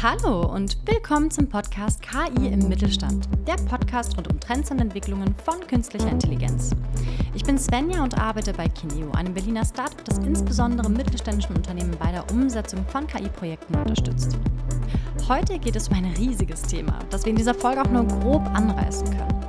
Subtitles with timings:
[0.00, 5.34] Hallo und willkommen zum Podcast KI im Mittelstand, der Podcast rund um Trends und Entwicklungen
[5.44, 6.70] von künstlicher Intelligenz.
[7.34, 12.12] Ich bin Svenja und arbeite bei Kineo, einem Berliner Startup, das insbesondere mittelständischen Unternehmen bei
[12.12, 14.38] der Umsetzung von KI-Projekten unterstützt.
[15.26, 18.46] Heute geht es um ein riesiges Thema, das wir in dieser Folge auch nur grob
[18.54, 19.44] anreißen können.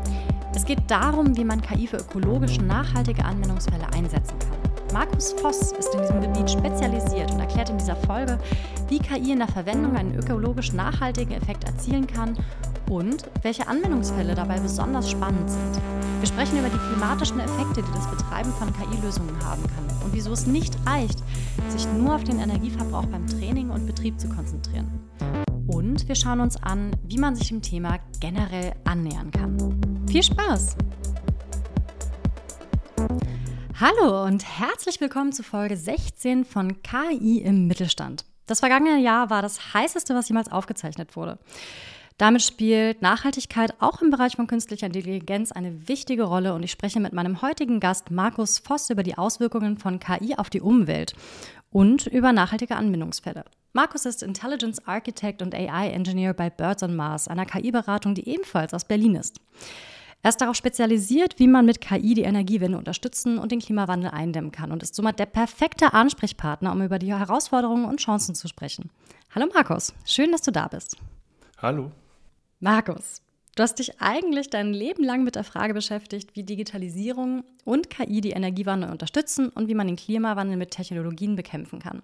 [0.55, 4.58] Es geht darum, wie man KI für ökologisch nachhaltige Anwendungsfälle einsetzen kann.
[4.93, 8.39] Markus Voss ist in diesem Gebiet spezialisiert und erklärt in dieser Folge,
[8.87, 12.35] wie KI in der Verwendung einen ökologisch nachhaltigen Effekt erzielen kann
[12.89, 15.81] und welche Anwendungsfälle dabei besonders spannend sind.
[16.19, 20.31] Wir sprechen über die klimatischen Effekte, die das Betreiben von KI-Lösungen haben kann und wieso
[20.33, 21.19] es nicht reicht,
[21.69, 25.07] sich nur auf den Energieverbrauch beim Training und Betrieb zu konzentrieren.
[25.67, 29.79] Und wir schauen uns an, wie man sich dem Thema generell annähern kann.
[30.07, 30.75] Viel Spaß!
[33.81, 38.25] Hallo und herzlich willkommen zu Folge 16 von KI im Mittelstand.
[38.45, 41.39] Das vergangene Jahr war das heißeste, was jemals aufgezeichnet wurde.
[42.17, 46.99] Damit spielt Nachhaltigkeit auch im Bereich von künstlicher Intelligenz eine wichtige Rolle und ich spreche
[46.99, 51.13] mit meinem heutigen Gast Markus Voss über die Auswirkungen von KI auf die Umwelt
[51.71, 53.45] und über nachhaltige Anwendungsfälle.
[53.71, 58.73] Markus ist Intelligence Architect und AI Engineer bei Birds on Mars, einer KI-Beratung, die ebenfalls
[58.73, 59.39] aus Berlin ist.
[60.21, 64.51] Er ist darauf spezialisiert, wie man mit KI die Energiewende unterstützen und den Klimawandel eindämmen
[64.51, 68.89] kann und ist somit der perfekte Ansprechpartner, um über die Herausforderungen und Chancen zu sprechen.
[69.33, 70.97] Hallo Markus, schön, dass du da bist.
[71.57, 71.91] Hallo.
[72.59, 73.21] Markus,
[73.55, 78.19] du hast dich eigentlich dein Leben lang mit der Frage beschäftigt, wie Digitalisierung und KI
[78.19, 82.01] die Energiewandel unterstützen und wie man den Klimawandel mit Technologien bekämpfen kann.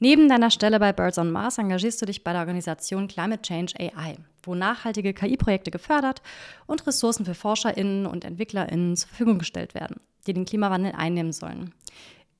[0.00, 3.74] Neben deiner Stelle bei Birds on Mars engagierst du dich bei der Organisation Climate Change
[3.78, 6.20] AI, wo nachhaltige KI-Projekte gefördert
[6.66, 11.72] und Ressourcen für ForscherInnen und EntwicklerInnen zur Verfügung gestellt werden, die den Klimawandel einnehmen sollen.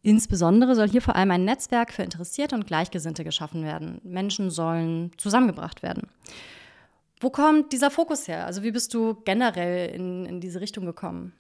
[0.02, 4.02] Insbesondere soll hier vor allem ein Netzwerk für Interessierte und Gleichgesinnte geschaffen werden.
[4.04, 6.08] Menschen sollen zusammengebracht werden.
[7.20, 8.44] Wo kommt dieser Fokus her?
[8.44, 11.32] Also wie bist du generell in, in diese Richtung gekommen?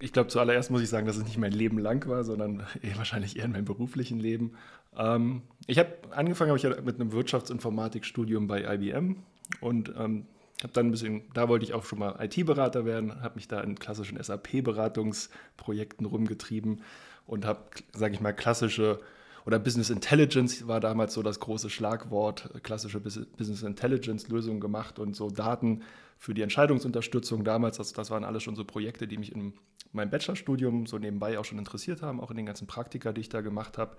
[0.00, 2.96] Ich glaube, zuallererst muss ich sagen, dass es nicht mein Leben lang war, sondern eher
[2.96, 4.52] wahrscheinlich eher in meinem beruflichen Leben.
[4.96, 9.16] Ähm, ich habe angefangen habe ich ja mit einem Wirtschaftsinformatikstudium bei IBM
[9.60, 10.26] und ähm,
[10.62, 13.60] habe dann ein bisschen, da wollte ich auch schon mal IT-Berater werden, habe mich da
[13.60, 16.82] in klassischen SAP-Beratungsprojekten rumgetrieben
[17.26, 17.60] und habe,
[17.92, 19.00] sage ich mal, klassische
[19.46, 25.14] oder Business Intelligence war damals so das große Schlagwort, klassische Business Intelligence Lösungen gemacht und
[25.14, 25.82] so Daten
[26.18, 29.52] für die Entscheidungsunterstützung damals, das, das waren alles schon so Projekte, die mich in
[29.92, 33.28] meinem Bachelorstudium so nebenbei auch schon interessiert haben, auch in den ganzen Praktika, die ich
[33.28, 33.96] da gemacht habe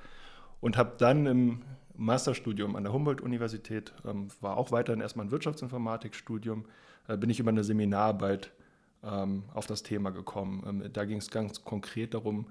[0.61, 1.61] und habe dann im
[1.97, 6.65] Masterstudium an der Humboldt-Universität, ähm, war auch weiterhin erstmal ein Wirtschaftsinformatikstudium,
[7.07, 8.51] äh, bin ich über eine Seminararbeit
[9.03, 10.63] ähm, auf das Thema gekommen.
[10.67, 12.47] Ähm, da ging es ganz konkret darum,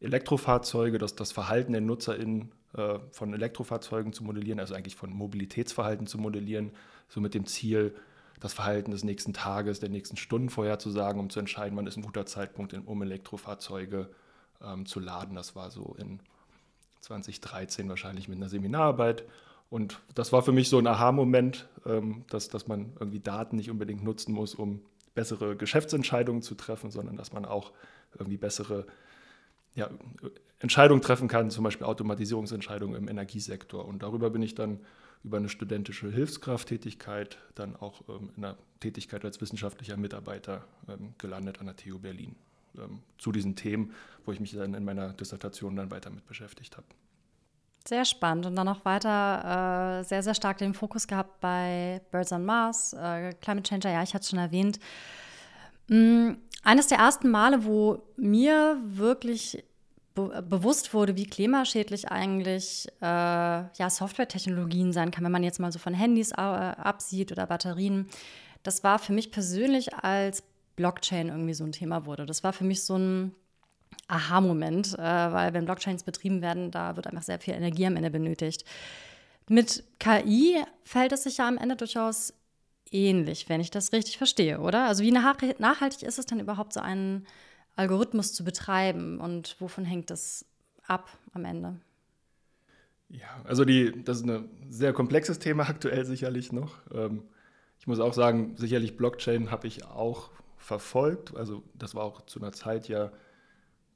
[0.00, 6.06] Elektrofahrzeuge, das, das Verhalten der NutzerInnen äh, von Elektrofahrzeugen zu modellieren, also eigentlich von Mobilitätsverhalten
[6.06, 6.72] zu modellieren,
[7.08, 7.94] so mit dem Ziel,
[8.40, 12.02] das Verhalten des nächsten Tages, der nächsten Stunden vorherzusagen, um zu entscheiden, wann ist ein
[12.02, 14.10] guter Zeitpunkt, um Elektrofahrzeuge
[14.62, 15.34] ähm, zu laden.
[15.34, 16.20] Das war so in
[17.04, 19.24] 2013 wahrscheinlich mit einer Seminararbeit.
[19.70, 23.70] Und das war für mich so ein Aha-Moment, ähm, dass, dass man irgendwie Daten nicht
[23.70, 24.80] unbedingt nutzen muss, um
[25.14, 27.72] bessere Geschäftsentscheidungen zu treffen, sondern dass man auch
[28.18, 28.86] irgendwie bessere
[29.74, 29.90] ja,
[30.58, 33.84] Entscheidungen treffen kann, zum Beispiel Automatisierungsentscheidungen im Energiesektor.
[33.84, 34.80] Und darüber bin ich dann
[35.22, 41.60] über eine studentische Hilfskrafttätigkeit dann auch ähm, in einer Tätigkeit als wissenschaftlicher Mitarbeiter ähm, gelandet
[41.60, 42.36] an der TU Berlin
[42.78, 43.92] ähm, zu diesen Themen,
[44.24, 46.86] wo ich mich dann in meiner Dissertation dann weiter mit beschäftigt habe.
[47.86, 52.32] Sehr spannend und dann auch weiter äh, sehr, sehr stark den Fokus gehabt bei Birds
[52.32, 54.78] on Mars, äh, Climate Changer, ja, ich hatte es schon erwähnt.
[55.88, 56.38] Mhm.
[56.62, 59.64] Eines der ersten Male, wo mir wirklich
[60.14, 65.72] be bewusst wurde, wie klimaschädlich eigentlich äh, ja, Softwaretechnologien sein kann, wenn man jetzt mal
[65.72, 68.08] so von Handys äh, absieht oder Batterien,
[68.62, 70.42] das war für mich persönlich als
[70.76, 72.26] Blockchain irgendwie so ein Thema wurde.
[72.26, 73.34] Das war für mich so ein
[74.08, 78.10] Aha-Moment, äh, weil wenn Blockchains betrieben werden, da wird einfach sehr viel Energie am Ende
[78.10, 78.64] benötigt.
[79.48, 82.34] Mit KI fällt es sich ja am Ende durchaus
[82.90, 84.86] ähnlich, wenn ich das richtig verstehe, oder?
[84.86, 87.26] Also wie nachhaltig ist es denn überhaupt, so einen
[87.76, 90.46] Algorithmus zu betreiben und wovon hängt das
[90.86, 91.76] ab am Ende?
[93.08, 96.76] Ja, also die, das ist ein sehr komplexes Thema aktuell sicherlich noch.
[96.92, 97.22] Ähm,
[97.78, 100.30] ich muss auch sagen, sicherlich Blockchain habe ich auch
[100.64, 101.36] verfolgt.
[101.36, 103.12] Also das war auch zu einer Zeit ja,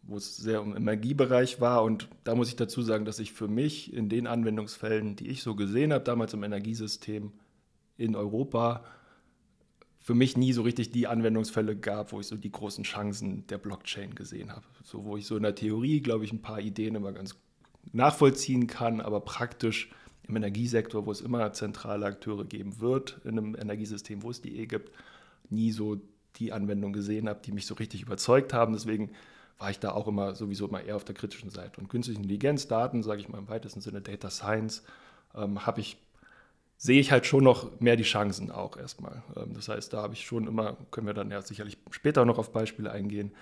[0.03, 1.83] wo es sehr im Energiebereich war.
[1.83, 5.43] Und da muss ich dazu sagen, dass ich für mich in den Anwendungsfällen, die ich
[5.43, 7.33] so gesehen habe, damals im Energiesystem
[7.97, 8.85] in Europa,
[9.99, 13.59] für mich nie so richtig die Anwendungsfälle gab, wo ich so die großen Chancen der
[13.59, 14.65] Blockchain gesehen habe.
[14.85, 17.35] So, wo ich so in der Theorie, glaube ich, ein paar Ideen immer ganz
[17.93, 19.91] nachvollziehen kann, aber praktisch
[20.23, 24.59] im Energiesektor, wo es immer zentrale Akteure geben wird, in einem Energiesystem, wo es die
[24.59, 24.93] eh gibt,
[25.51, 25.99] nie so
[26.39, 28.73] die Anwendung gesehen habe, die mich so richtig überzeugt haben.
[28.73, 29.11] Deswegen
[29.59, 31.81] war ich da auch immer sowieso immer eher auf der kritischen Seite.
[31.81, 34.85] Und künstliche Intelligenz, Daten, sage ich mal im weitesten Sinne Data Science,
[35.35, 35.99] ähm, habe ich
[36.81, 39.23] sehe ich halt schon noch mehr die Chancen auch erstmal.
[39.37, 42.39] Ähm, das heißt, da habe ich schon immer, können wir dann ja sicherlich später noch
[42.39, 43.33] auf Beispiele eingehen,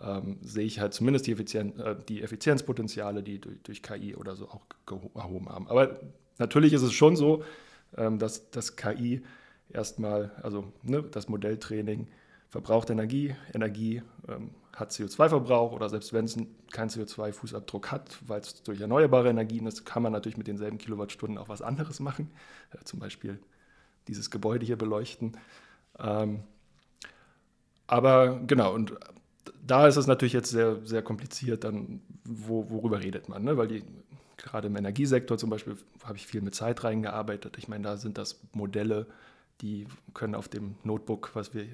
[0.00, 4.36] ähm, sehe ich halt zumindest die, Effizien äh, die Effizienzpotenziale, die durch, durch, KI oder
[4.36, 4.62] so auch
[5.14, 5.68] erhoben haben.
[5.68, 5.98] Aber
[6.38, 7.44] natürlich ist es schon so,
[7.96, 9.22] ähm, dass das KI
[9.68, 12.06] erstmal, also ne, das Modelltraining
[12.54, 16.38] verbraucht Energie, Energie ähm, hat CO2-Verbrauch oder selbst wenn es
[16.70, 21.36] keinen CO2-Fußabdruck hat, weil es durch erneuerbare Energien ist, kann man natürlich mit denselben Kilowattstunden
[21.36, 22.30] auch was anderes machen,
[22.70, 23.40] äh, zum Beispiel
[24.06, 25.36] dieses Gebäude hier beleuchten.
[25.98, 26.44] Ähm,
[27.88, 28.94] aber genau, und
[29.66, 33.56] da ist es natürlich jetzt sehr, sehr kompliziert, dann, wo, worüber redet man, ne?
[33.56, 33.82] weil die,
[34.36, 37.58] gerade im Energiesektor zum Beispiel habe ich viel mit Zeit reingearbeitet.
[37.58, 39.08] Ich meine, da sind das Modelle,
[39.60, 41.66] die können auf dem Notebook, was wir,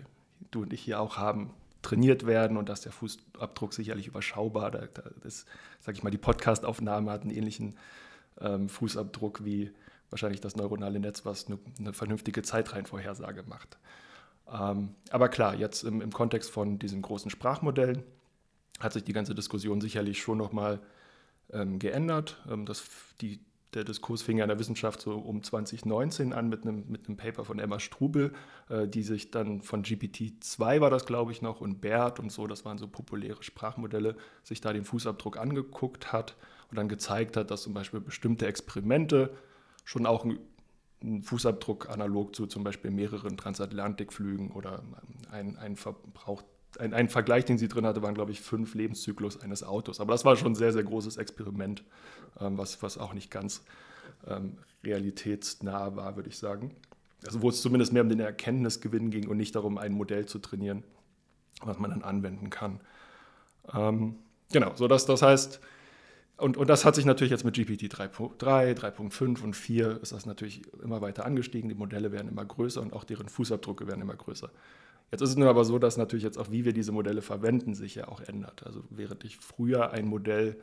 [0.51, 4.71] du und ich hier auch haben, trainiert werden und dass der Fußabdruck sicherlich überschaubar.
[4.71, 5.47] Da, da ist,
[5.81, 7.77] sage ich mal, die Podcastaufnahme hat einen ähnlichen
[8.41, 9.73] ähm, Fußabdruck wie
[10.11, 13.79] wahrscheinlich das neuronale Netz, was eine, eine vernünftige Zeitreihenvorhersage macht.
[14.53, 18.03] Ähm, aber klar, jetzt im, im, Kontext von diesen großen Sprachmodellen
[18.81, 20.81] hat sich die ganze Diskussion sicherlich schon nochmal
[21.53, 22.43] ähm, geändert.
[22.51, 22.83] Ähm, das,
[23.21, 23.41] die,
[23.75, 27.17] der Diskurs fing ja in der Wissenschaft so um 2019 an mit einem, mit einem
[27.17, 28.33] Paper von Emma Strubel,
[28.69, 32.47] äh, die sich dann von GPT-2 war das, glaube ich, noch, und BERT und so,
[32.47, 36.37] das waren so populäre Sprachmodelle, sich da den Fußabdruck angeguckt hat
[36.71, 39.31] und dann gezeigt hat, dass zum Beispiel bestimmte Experimente
[39.85, 44.83] schon auch einen Fußabdruck analog zu zum Beispiel mehreren Transatlantikflügen oder
[45.31, 46.43] ein, ein Verbrauch
[46.79, 50.01] ein, ein, Vergleich, den sie drin hatte, waren, glaube ich, fünf Lebenszyklus eines Autos.
[50.01, 51.83] Aber das war schon ein sehr, sehr großes Experiment,
[52.39, 53.63] ähm, was, was auch nicht ganz
[54.27, 56.75] ähm, realitätsnah war, würde ich sagen.
[57.27, 60.39] Also wo es zumindest mehr um den Erkenntnisgewinn ging und nicht darum, ein Modell zu
[60.39, 60.85] trainieren,
[61.63, 62.81] was man dann anwenden kann.
[63.75, 64.17] Ähm,
[64.53, 65.61] genau, so dass das heißt,
[66.41, 70.25] und, und das hat sich natürlich jetzt mit GPT 3.3, 3.5 und 4 ist das
[70.25, 71.69] natürlich immer weiter angestiegen.
[71.69, 74.51] Die Modelle werden immer größer und auch deren Fußabdrücke werden immer größer.
[75.11, 77.75] Jetzt ist es nur aber so, dass natürlich jetzt auch, wie wir diese Modelle verwenden,
[77.75, 78.65] sich ja auch ändert.
[78.65, 80.57] Also während ich früher ein Modell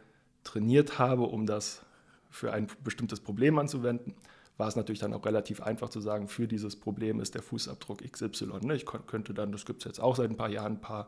[0.44, 1.86] trainiert habe, um das
[2.30, 4.14] für ein bestimmtes Problem anzuwenden,
[4.58, 8.00] war es natürlich dann auch relativ einfach zu sagen, für dieses Problem ist der Fußabdruck
[8.10, 8.66] XY.
[8.66, 8.76] Ne?
[8.76, 11.08] Ich könnte dann, das gibt es jetzt auch seit ein paar Jahren, ein paar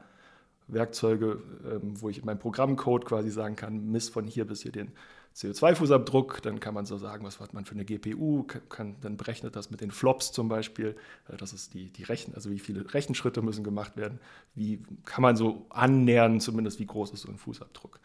[0.67, 4.71] Werkzeuge, ähm, wo ich in meinem Programmcode quasi sagen kann, miss von hier bis hier
[4.71, 4.91] den
[5.39, 9.55] CO2-Fußabdruck, dann kann man so sagen, was hat man für eine GPU, kann, dann berechnet
[9.55, 10.97] das mit den Flops zum Beispiel,
[11.29, 14.19] äh, das ist die, die Rechen, also wie viele Rechenschritte müssen gemacht werden,
[14.53, 17.99] wie kann man so annähern, zumindest wie groß ist so ein Fußabdruck.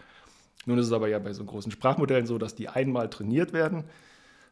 [0.66, 3.84] Nun ist es aber ja bei so großen Sprachmodellen so, dass die einmal trainiert werden,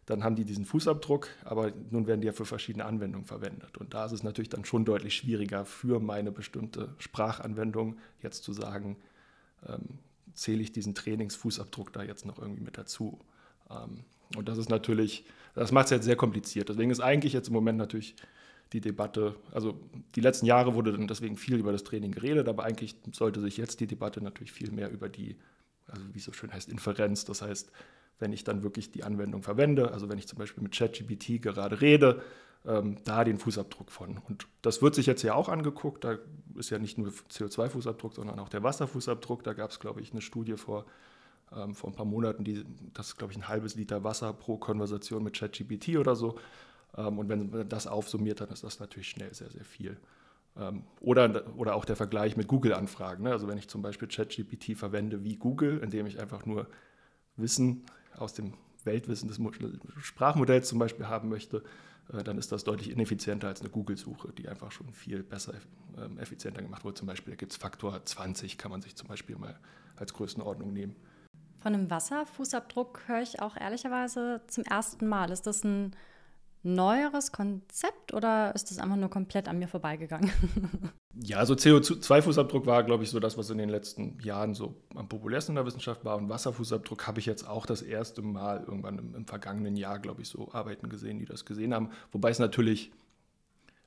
[0.06, 3.78] dann haben die diesen Fußabdruck, aber nun werden die ja für verschiedene Anwendungen verwendet.
[3.78, 8.52] Und da ist es natürlich dann schon deutlich schwieriger für meine bestimmte Sprachanwendung jetzt zu
[8.52, 8.96] sagen,
[9.68, 10.00] ähm,
[10.34, 13.18] zähle ich diesen Trainingsfußabdruck da jetzt noch irgendwie mit dazu.
[13.70, 14.04] Ähm,
[14.36, 15.24] und das ist natürlich,
[15.54, 16.68] das macht es jetzt sehr kompliziert.
[16.68, 18.16] Deswegen ist eigentlich jetzt im Moment natürlich
[18.72, 19.78] die Debatte, also
[20.14, 23.58] die letzten Jahre wurde dann deswegen viel über das Training geredet, aber eigentlich sollte sich
[23.58, 25.36] jetzt die Debatte natürlich viel mehr über die,
[25.86, 27.70] also wie es so schön heißt, Inferenz, das heißt,
[28.18, 31.80] wenn ich dann wirklich die Anwendung verwende, also wenn ich zum Beispiel mit ChatGPT gerade
[31.80, 32.22] rede,
[32.64, 34.18] ähm, da den Fußabdruck von.
[34.18, 36.04] Und das wird sich jetzt ja auch angeguckt.
[36.04, 36.18] Da
[36.56, 39.42] ist ja nicht nur CO2-Fußabdruck, sondern auch der Wasserfußabdruck.
[39.42, 40.86] Da gab es, glaube ich, eine Studie vor,
[41.56, 44.56] ähm, vor ein paar Monaten, die, das ist, glaube ich, ein halbes Liter Wasser pro
[44.56, 46.38] Konversation mit ChatGPT oder so.
[46.96, 49.98] Ähm, und wenn man das aufsummiert, dann ist das natürlich schnell sehr, sehr viel.
[50.56, 53.24] Ähm, oder, oder auch der Vergleich mit Google-Anfragen.
[53.24, 53.30] Ne?
[53.30, 56.66] Also wenn ich zum Beispiel ChatGPT verwende wie Google, indem ich einfach nur
[57.36, 57.84] Wissen
[58.16, 58.54] aus dem
[58.84, 59.40] Weltwissen des
[60.00, 61.62] Sprachmodells zum Beispiel haben möchte,
[62.08, 65.54] dann ist das deutlich ineffizienter als eine Google-Suche, die einfach schon viel besser,
[65.96, 66.94] ähm, effizienter gemacht wurde.
[66.94, 69.58] Zum Beispiel, gibt es Faktor 20, kann man sich zum Beispiel mal
[69.96, 70.96] als Größenordnung nehmen.
[71.58, 75.30] Von einem Wasserfußabdruck höre ich auch ehrlicherweise zum ersten Mal.
[75.30, 75.94] Ist das ein
[76.62, 80.30] neueres Konzept oder ist das einfach nur komplett an mir vorbeigegangen?
[81.14, 85.10] Ja, also CO2-Fußabdruck war, glaube ich, so das, was in den letzten Jahren so am
[85.10, 86.16] populärsten in der Wissenschaft war.
[86.16, 90.22] Und Wasserfußabdruck habe ich jetzt auch das erste Mal irgendwann im, im vergangenen Jahr, glaube
[90.22, 91.90] ich, so Arbeiten gesehen, die das gesehen haben.
[92.12, 92.92] Wobei es natürlich,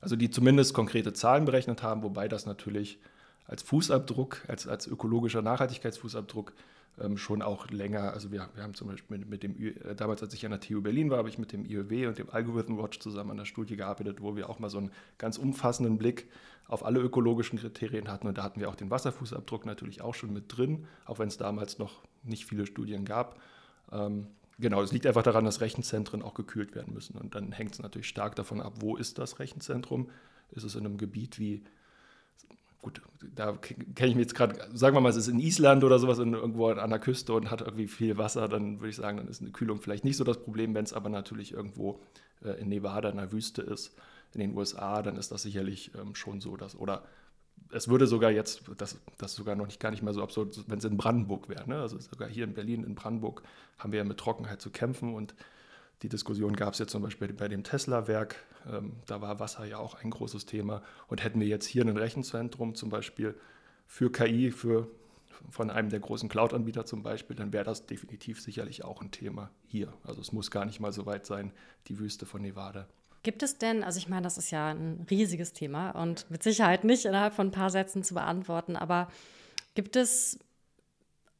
[0.00, 3.00] also die zumindest konkrete Zahlen berechnet haben, wobei das natürlich
[3.46, 6.52] als Fußabdruck, als, als ökologischer Nachhaltigkeitsfußabdruck
[6.98, 10.22] ähm, schon auch länger, also wir, wir haben zum Beispiel mit, mit dem, äh, damals
[10.22, 12.78] als ich an der TU Berlin war, habe ich mit dem IOW und dem Algorithm
[12.78, 16.28] Watch zusammen an der Studie gearbeitet, wo wir auch mal so einen ganz umfassenden Blick
[16.68, 20.32] auf alle ökologischen Kriterien hatten und da hatten wir auch den Wasserfußabdruck natürlich auch schon
[20.32, 23.38] mit drin, auch wenn es damals noch nicht viele Studien gab.
[23.92, 27.16] Ähm, genau, es liegt einfach daran, dass Rechenzentren auch gekühlt werden müssen.
[27.18, 30.10] Und dann hängt es natürlich stark davon ab, wo ist das Rechenzentrum?
[30.50, 31.62] Ist es in einem Gebiet wie,
[32.86, 33.02] gut,
[33.34, 36.20] da kenne ich mich jetzt gerade, sagen wir mal, es ist in Island oder sowas,
[36.20, 39.26] in, irgendwo an der Küste und hat irgendwie viel Wasser, dann würde ich sagen, dann
[39.26, 40.72] ist eine Kühlung vielleicht nicht so das Problem.
[40.72, 42.00] Wenn es aber natürlich irgendwo
[42.44, 43.96] äh, in Nevada in der Wüste ist,
[44.34, 47.02] in den USA, dann ist das sicherlich ähm, schon so, dass, oder
[47.72, 50.56] es würde sogar jetzt, das, das ist sogar noch nicht gar nicht mehr so absurd,
[50.68, 51.68] wenn es in Brandenburg wäre.
[51.68, 51.80] Ne?
[51.80, 53.42] Also sogar hier in Berlin, in Brandenburg,
[53.78, 55.34] haben wir ja mit Trockenheit zu kämpfen und
[56.02, 58.36] die Diskussion gab es jetzt zum Beispiel bei dem Tesla-Werk.
[58.70, 60.82] Ähm, da war Wasser ja auch ein großes Thema.
[61.08, 63.34] Und hätten wir jetzt hier ein Rechenzentrum zum Beispiel
[63.86, 64.88] für KI, für,
[65.50, 69.50] von einem der großen Cloud-Anbieter zum Beispiel, dann wäre das definitiv sicherlich auch ein Thema
[69.66, 69.92] hier.
[70.04, 71.52] Also es muss gar nicht mal so weit sein,
[71.88, 72.86] die Wüste von Nevada.
[73.22, 76.84] Gibt es denn, also ich meine, das ist ja ein riesiges Thema und mit Sicherheit
[76.84, 79.10] nicht innerhalb von ein paar Sätzen zu beantworten, aber
[79.74, 80.38] gibt es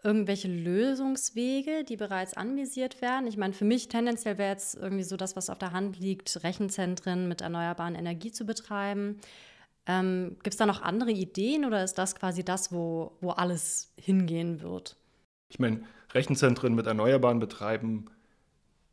[0.07, 3.27] irgendwelche Lösungswege, die bereits anvisiert werden?
[3.27, 6.45] Ich meine, für mich tendenziell wäre jetzt irgendwie so das, was auf der Hand liegt,
[6.45, 9.19] Rechenzentren mit erneuerbaren Energie zu betreiben.
[9.87, 13.93] Ähm, Gibt es da noch andere Ideen oder ist das quasi das, wo, wo alles
[13.97, 14.97] hingehen wird?
[15.49, 15.83] Ich meine,
[16.13, 18.07] Rechenzentren mit Erneuerbaren betreiben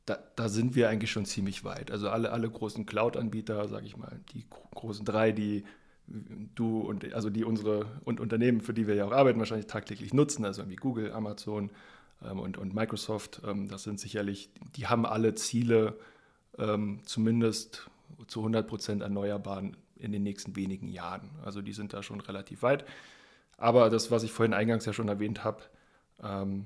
[0.06, 1.90] da, da, sind wir eigentlich schon ziemlich weit.
[1.90, 5.64] Also alle, alle großen Cloud-Anbieter, sage ich mal, die großen drei, die
[6.08, 10.14] du und also die unsere und Unternehmen, für die wir ja auch arbeiten, wahrscheinlich tagtäglich
[10.14, 11.72] nutzen, also wie Google, Amazon
[12.24, 15.98] ähm, und, und Microsoft, ähm, das sind sicherlich, die haben alle Ziele,
[16.58, 17.90] ähm, zumindest
[18.28, 21.30] zu 100 Prozent erneuerbaren in den nächsten wenigen Jahren.
[21.44, 22.86] Also die sind da schon relativ weit.
[23.58, 25.64] Aber das, was ich vorhin eingangs ja schon erwähnt habe,
[26.22, 26.66] ähm,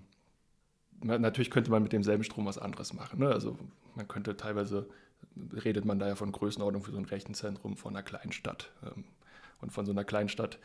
[1.01, 3.20] natürlich könnte man mit demselben Strom was anderes machen.
[3.20, 3.27] Ne?
[3.27, 3.58] Also
[3.96, 4.88] man könnte teilweise,
[5.63, 8.72] redet man da ja von Größenordnung für so ein Rechenzentrum von einer Kleinstadt.
[8.84, 9.03] Ähm,
[9.62, 10.60] und von so einer Kleinstadt,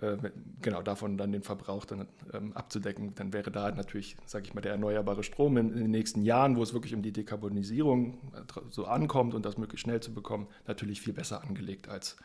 [0.00, 0.16] äh,
[0.62, 4.60] genau davon dann den Verbrauch dann ähm, abzudecken, dann wäre da natürlich, sage ich mal,
[4.60, 8.60] der erneuerbare Strom in, in, den nächsten Jahren, wo es wirklich um die Dekarbonisierung äh,
[8.70, 12.16] so ankommt und das möglichst schnell zu bekommen, natürlich viel besser angelegt als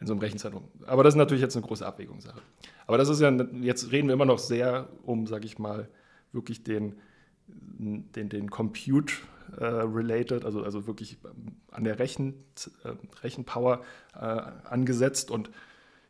[0.00, 0.64] in so einem Rechenzentrum.
[0.86, 2.40] Aber das ist natürlich jetzt eine große Abwägungssache.
[2.86, 5.88] Aber das ist ja, jetzt reden wir immer noch sehr um, sage ich mal,
[6.32, 6.96] wirklich den,
[7.78, 9.14] den, den Compute
[9.58, 11.18] related, also, also wirklich
[11.70, 12.44] an der Rechen,
[12.84, 12.92] äh,
[13.22, 13.82] Rechenpower
[14.14, 15.30] äh, angesetzt.
[15.30, 15.50] Und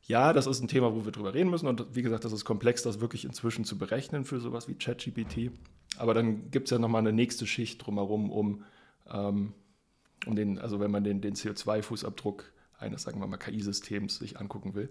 [0.02, 1.66] ja, das ist ein Thema, wo wir drüber reden müssen.
[1.66, 5.52] Und wie gesagt, das ist komplex, das wirklich inzwischen zu berechnen für sowas wie ChatGPT.
[5.98, 8.64] Aber dann gibt es ja nochmal eine nächste Schicht drumherum, um,
[9.10, 9.52] ähm,
[10.26, 12.44] um den, also wenn man den, den CO2-Fußabdruck
[12.78, 14.90] eines, sagen wir mal, KI-Systems sich angucken will.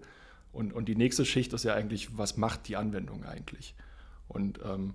[0.52, 3.74] Und, und die nächste Schicht ist ja eigentlich, was macht die Anwendung eigentlich?
[4.28, 4.94] Und ähm,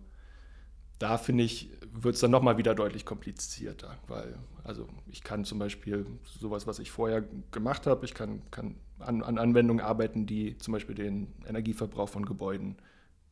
[1.00, 5.60] da finde ich, wird es dann nochmal wieder deutlich komplizierter, weil also ich kann zum
[5.60, 6.06] Beispiel
[6.40, 10.72] sowas, was ich vorher gemacht habe, ich kann, kann an, an, Anwendungen arbeiten, die zum
[10.72, 12.78] Beispiel den Energieverbrauch von Gebäuden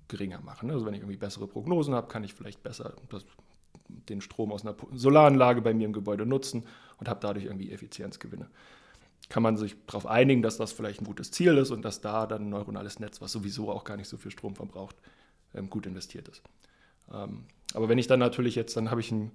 [0.08, 0.70] geringer machen.
[0.70, 3.26] Also wenn ich irgendwie bessere Prognosen habe, kann ich vielleicht besser das,
[3.88, 6.66] den Strom aus einer Solaranlage bei mir im Gebäude nutzen
[7.00, 8.50] und habe dadurch irgendwie Effizienzgewinne.
[9.30, 12.28] Kann man sich darauf einigen, dass das vielleicht ein gutes Ziel ist und dass da
[12.28, 14.98] dann ein neuronales Netz, was sowieso auch gar nicht so viel Strom verbraucht,
[15.56, 16.44] ähm, gut investiert ist.
[17.14, 19.32] Ähm, aber wenn ich dann natürlich jetzt, dann habe ich ein,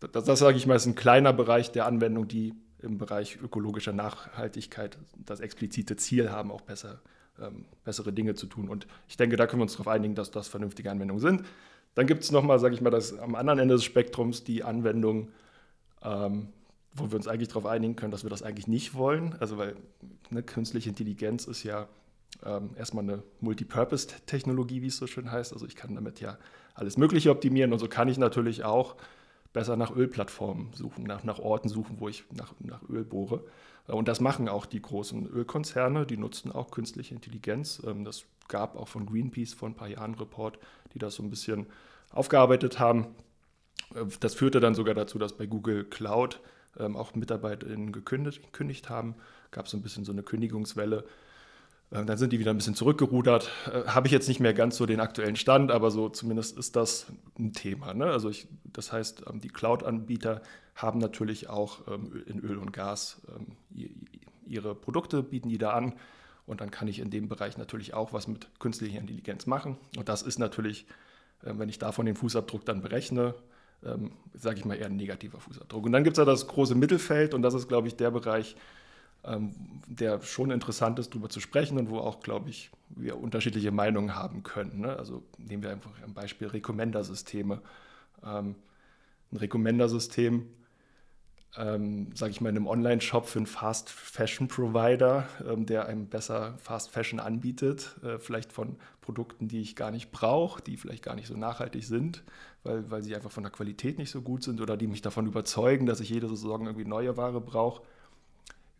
[0.00, 3.92] das, das sage ich mal, ist ein kleiner Bereich der Anwendung, die im Bereich ökologischer
[3.92, 7.00] Nachhaltigkeit das explizite Ziel haben, auch besser,
[7.40, 8.68] ähm, bessere Dinge zu tun.
[8.68, 11.44] Und ich denke, da können wir uns darauf einigen, dass das vernünftige Anwendungen sind.
[11.94, 15.28] Dann gibt es nochmal, sage ich mal, das am anderen Ende des Spektrums die Anwendung,
[16.02, 16.48] ähm,
[16.94, 19.36] wo wir uns eigentlich darauf einigen können, dass wir das eigentlich nicht wollen.
[19.40, 19.76] Also weil
[20.30, 21.88] ne, künstliche Intelligenz ist ja
[22.44, 25.52] ähm, erstmal eine Multipurpose-Technologie, wie es so schön heißt.
[25.52, 26.38] Also ich kann damit ja
[26.74, 28.96] alles Mögliche optimieren und so kann ich natürlich auch
[29.52, 33.44] besser nach Ölplattformen suchen, nach, nach Orten suchen, wo ich nach, nach Öl bohre.
[33.88, 37.82] Äh, und das machen auch die großen Ölkonzerne, die nutzen auch künstliche Intelligenz.
[37.86, 40.58] Ähm, das gab auch von Greenpeace vor ein paar Jahren einen Report,
[40.94, 41.66] die das so ein bisschen
[42.12, 43.06] aufgearbeitet haben.
[43.94, 46.40] Äh, das führte dann sogar dazu, dass bei Google Cloud
[46.78, 49.14] ähm, auch MitarbeiterInnen gekündigt, gekündigt haben.
[49.50, 51.04] Gab es so ein bisschen so eine Kündigungswelle.
[51.92, 53.50] Äh, dann sind die wieder ein bisschen zurückgerudert.
[53.66, 56.76] Äh, habe ich jetzt nicht mehr ganz so den aktuellen Stand, aber so zumindest ist
[56.76, 57.06] das
[57.38, 57.94] ein Thema.
[57.94, 58.06] Ne?
[58.06, 60.42] Also ich, das heißt, ähm, die Cloud-Anbieter
[60.74, 63.56] haben natürlich auch ähm, in Öl und Gas ähm,
[64.46, 65.94] ihre Produkte, bieten die da an.
[66.46, 69.76] Und dann kann ich in dem Bereich natürlich auch was mit künstlicher Intelligenz machen.
[69.96, 70.86] Und das ist natürlich,
[71.40, 73.36] wenn ich davon den Fußabdruck dann berechne,
[74.34, 75.86] sage ich mal eher ein negativer Fußabdruck.
[75.86, 78.56] Und dann gibt es ja das große Mittelfeld und das ist, glaube ich, der Bereich,
[78.56, 78.60] ähm,
[79.24, 84.14] der schon interessant ist, darüber zu sprechen und wo auch, glaube ich, wir unterschiedliche Meinungen
[84.14, 84.80] haben können.
[84.80, 84.96] Ne?
[84.96, 87.60] Also nehmen wir einfach ein Beispiel Recommender-Systeme.
[88.24, 88.56] Ähm,
[89.32, 90.46] ein Recommender-System,
[91.56, 97.20] ähm, sage ich mal, in einem Online-Shop für einen Fast-Fashion-Provider, ähm, der einem besser Fast-Fashion
[97.20, 101.36] anbietet, äh, vielleicht von Produkten, die ich gar nicht brauche, die vielleicht gar nicht so
[101.36, 102.22] nachhaltig sind,
[102.62, 105.26] weil, weil sie einfach von der Qualität nicht so gut sind oder die mich davon
[105.26, 107.82] überzeugen, dass ich jede Saison irgendwie neue Ware brauche.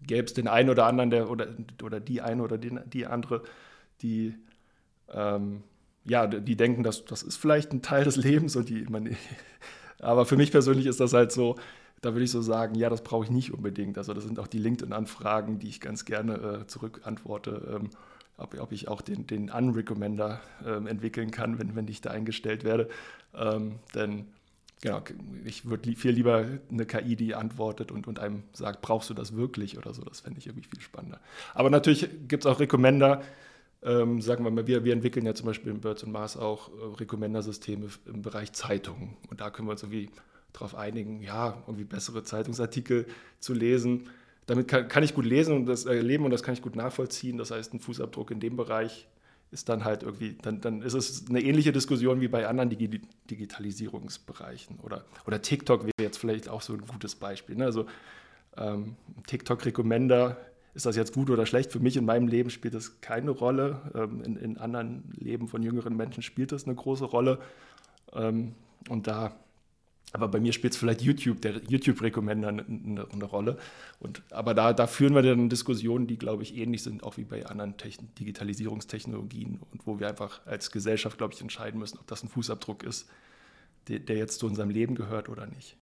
[0.07, 1.49] Gäbe es den einen oder anderen, der oder,
[1.83, 3.43] oder die eine oder die, die andere,
[4.03, 4.35] die
[5.13, 5.63] ähm,
[6.05, 9.17] ja, die denken, dass das ist vielleicht ein Teil des Lebens und die man,
[10.01, 11.57] aber für mich persönlich ist das halt so,
[12.01, 13.97] da würde ich so sagen, ja, das brauche ich nicht unbedingt.
[13.97, 17.91] Also das sind auch die LinkedIn-Anfragen, die ich ganz gerne äh, zurückantworte, ähm,
[18.37, 22.65] ob, ob, ich auch den, den Unrecommender ähm, entwickeln kann, wenn, wenn ich da eingestellt
[22.65, 22.89] werde.
[23.35, 24.27] Ähm, denn
[24.83, 25.03] genau,
[25.45, 29.35] ich würde viel lieber eine KI, die antwortet und, und einem sagt, brauchst du das
[29.35, 31.21] wirklich oder so, das fände ich irgendwie viel spannender.
[31.55, 33.23] Aber natürlich gibt es auch Recommender,
[33.83, 36.69] ähm, sagen wir mal, wir, wir entwickeln ja zum Beispiel in Birds und Mars auch
[36.69, 39.17] äh, Recommender-Systeme im Bereich Zeitungen.
[39.31, 40.11] Und da können wir uns irgendwie
[40.53, 43.07] darauf einigen, ja, irgendwie bessere Zeitungsartikel
[43.41, 44.09] zu lesen.
[44.47, 47.39] Damit kann, kann ich gut lesen und das erleben und das kann ich gut nachvollziehen.
[47.39, 49.09] Das heißt, ein Fußabdruck in dem Bereich
[49.53, 53.03] ist dann halt irgendwie, dann, dann ist es eine ähnliche Diskussion wie bei anderen Digi
[53.31, 54.81] Digitalisierungsbereichen.
[54.81, 57.57] Oder, oder TikTok wäre jetzt vielleicht auch so ein gutes Beispiel.
[57.57, 57.67] Ne?
[57.67, 57.87] Also
[58.57, 60.39] ähm, TikTok-Recommender
[60.75, 61.71] ist das jetzt gut oder schlecht?
[61.71, 63.93] Für mich in meinem Leben spielt das keine Rolle.
[63.95, 67.39] Ähm, in, in, anderen Leben von jüngeren Menschen spielt das eine große Rolle.
[68.15, 68.55] Ähm,
[68.89, 69.37] und da,
[70.13, 73.59] aber bei mir spielt es vielleicht YouTube, der YouTube-Recommender eine, eine, Rolle.
[73.99, 77.25] Und, aber da, da führen wir dann Diskussionen, die, glaube ich, ähnlich sind, auch wie
[77.25, 82.07] bei anderen Techn Digitalisierungstechnologien und wo wir einfach als Gesellschaft, glaube ich, entscheiden müssen, ob
[82.07, 83.09] das ein Fußabdruck ist,
[83.89, 85.79] der, der jetzt zu unserem Leben gehört oder nicht.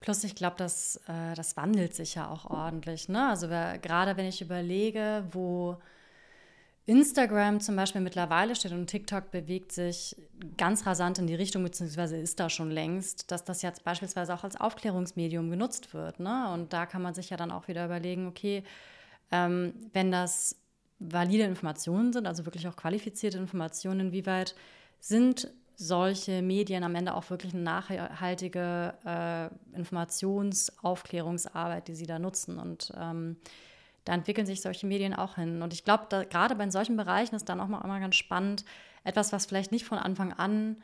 [0.00, 3.08] Plus, ich glaube, das, äh, das wandelt sich ja auch ordentlich.
[3.08, 3.28] Ne?
[3.28, 5.78] Also gerade wenn ich überlege, wo
[6.86, 10.16] Instagram zum Beispiel mittlerweile steht und TikTok bewegt sich
[10.56, 14.42] ganz rasant in die Richtung, beziehungsweise ist da schon längst, dass das jetzt beispielsweise auch
[14.42, 16.18] als Aufklärungsmedium genutzt wird.
[16.18, 16.50] Ne?
[16.52, 18.64] Und da kann man sich ja dann auch wieder überlegen, okay,
[19.30, 20.56] ähm, wenn das
[20.98, 24.56] valide Informationen sind, also wirklich auch qualifizierte Informationen, inwieweit
[24.98, 32.58] sind solche Medien am Ende auch wirklich eine nachhaltige äh, Informationsaufklärungsarbeit, die sie da nutzen.
[32.58, 33.36] Und ähm,
[34.04, 35.62] da entwickeln sich solche Medien auch hin.
[35.62, 38.64] Und ich glaube, gerade bei solchen Bereichen ist dann auch mal immer ganz spannend,
[39.04, 40.76] etwas, was vielleicht nicht von Anfang an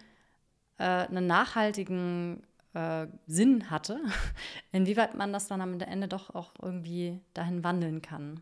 [0.79, 2.43] äh, einen nachhaltigen
[2.75, 4.01] äh, Sinn hatte,
[4.73, 8.41] inwieweit man das dann am Ende doch auch irgendwie dahin wandeln kann.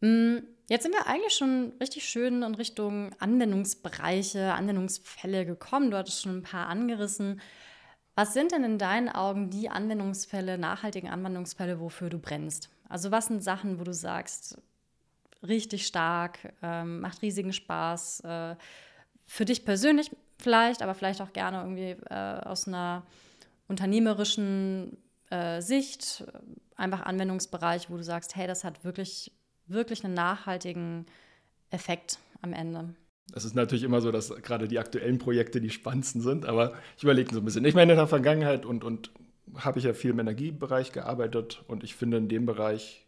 [0.00, 5.90] Mm, jetzt sind wir eigentlich schon richtig schön in Richtung Anwendungsbereiche, Anwendungsfälle gekommen.
[5.90, 7.40] Du hattest schon ein paar angerissen.
[8.14, 12.70] Was sind denn in deinen Augen die Anwendungsfälle, nachhaltigen Anwendungsfälle, wofür du brennst?
[12.94, 14.56] Also was sind Sachen, wo du sagst,
[15.42, 18.54] richtig stark, ähm, macht riesigen Spaß, äh,
[19.26, 23.02] für dich persönlich vielleicht, aber vielleicht auch gerne irgendwie äh, aus einer
[23.66, 24.96] unternehmerischen
[25.30, 26.22] äh, Sicht,
[26.76, 29.32] einfach Anwendungsbereich, wo du sagst, hey, das hat wirklich
[29.66, 31.06] wirklich einen nachhaltigen
[31.70, 32.94] Effekt am Ende.
[33.34, 37.02] Es ist natürlich immer so, dass gerade die aktuellen Projekte die spannendsten sind, aber ich
[37.02, 37.64] überlege so ein bisschen.
[37.64, 39.10] Ich meine, in der Vergangenheit und, und
[39.56, 43.06] habe ich ja viel im Energiebereich gearbeitet und ich finde in dem Bereich,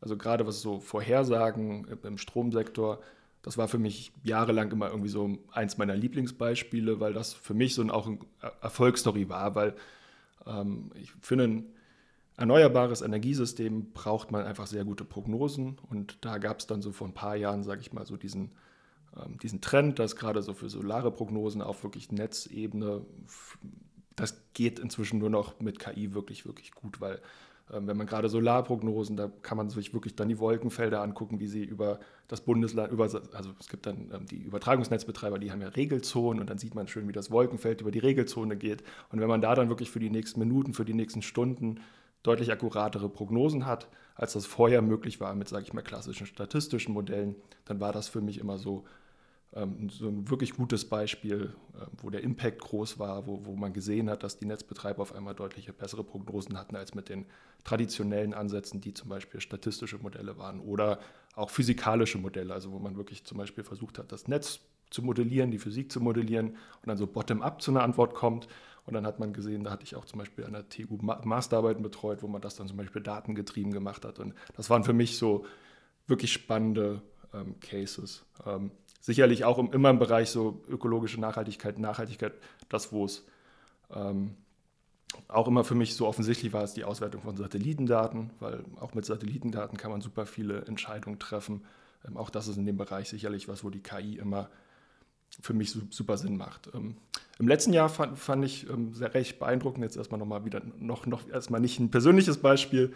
[0.00, 3.00] also gerade was so Vorhersagen im Stromsektor,
[3.42, 7.74] das war für mich jahrelang immer irgendwie so eins meiner Lieblingsbeispiele, weil das für mich
[7.74, 8.18] so ein, auch eine
[8.60, 9.74] Erfolgsstory war, weil
[10.46, 11.64] ähm, ich finde,
[12.36, 15.78] erneuerbares Energiesystem braucht man einfach sehr gute Prognosen.
[15.90, 18.52] Und da gab es dann so vor ein paar Jahren, sage ich mal, so diesen,
[19.16, 23.06] ähm, diesen Trend, dass gerade so für solare Prognosen auf wirklich Netzebene,
[24.16, 27.20] das geht inzwischen nur noch mit KI wirklich, wirklich gut, weil
[27.72, 31.48] ähm, wenn man gerade Solarprognosen, da kann man sich wirklich dann die Wolkenfelder angucken, wie
[31.48, 31.98] sie über
[32.28, 36.48] das Bundesland, über, also es gibt dann ähm, die Übertragungsnetzbetreiber, die haben ja Regelzonen und
[36.48, 38.84] dann sieht man schön, wie das Wolkenfeld über die Regelzone geht.
[39.10, 41.80] Und wenn man da dann wirklich für die nächsten Minuten, für die nächsten Stunden
[42.22, 46.94] deutlich akkuratere Prognosen hat, als das vorher möglich war mit, sage ich mal, klassischen statistischen
[46.94, 48.84] Modellen, dann war das für mich immer so,
[49.52, 54.10] so ein wirklich gutes Beispiel, äh, wo der Impact groß war, wo, wo man gesehen
[54.10, 57.26] hat, dass die Netzbetreiber auf einmal deutliche bessere Prognosen hatten als mit den
[57.64, 60.98] traditionellen Ansätzen, die zum Beispiel statistische Modelle waren oder
[61.34, 65.50] auch physikalische Modelle, also wo man wirklich zum Beispiel versucht hat, das Netz zu modellieren,
[65.50, 68.48] die Physik zu modellieren und dann so bottom-up zu einer Antwort kommt.
[68.84, 71.82] Und dann hat man gesehen, da hatte ich auch zum Beispiel an der TU Masterarbeiten
[71.82, 74.20] betreut, wo man das dann zum Beispiel datengetrieben gemacht hat.
[74.20, 75.44] Und das waren für mich so
[76.06, 77.02] wirklich spannende
[77.34, 78.24] ähm, Cases.
[78.46, 82.32] Ähm, sicherlich auch im, immer im Bereich so ökologische Nachhaltigkeit, Nachhaltigkeit,
[82.68, 83.24] das, wo es
[83.94, 84.34] ähm,
[85.28, 89.04] auch immer für mich so offensichtlich war, ist die Auswertung von Satellitendaten, weil auch mit
[89.04, 91.64] Satellitendaten kann man super viele Entscheidungen treffen.
[92.06, 94.48] Ähm, auch das ist in dem Bereich sicherlich was, wo die KI immer
[95.40, 96.70] für mich super Sinn macht.
[96.74, 96.96] Ähm,
[97.38, 101.06] Im letzten Jahr fand, fand ich ähm, sehr recht beeindruckend, jetzt erstmal nochmal wieder, noch,
[101.06, 102.94] noch erstmal nicht ein persönliches Beispiel,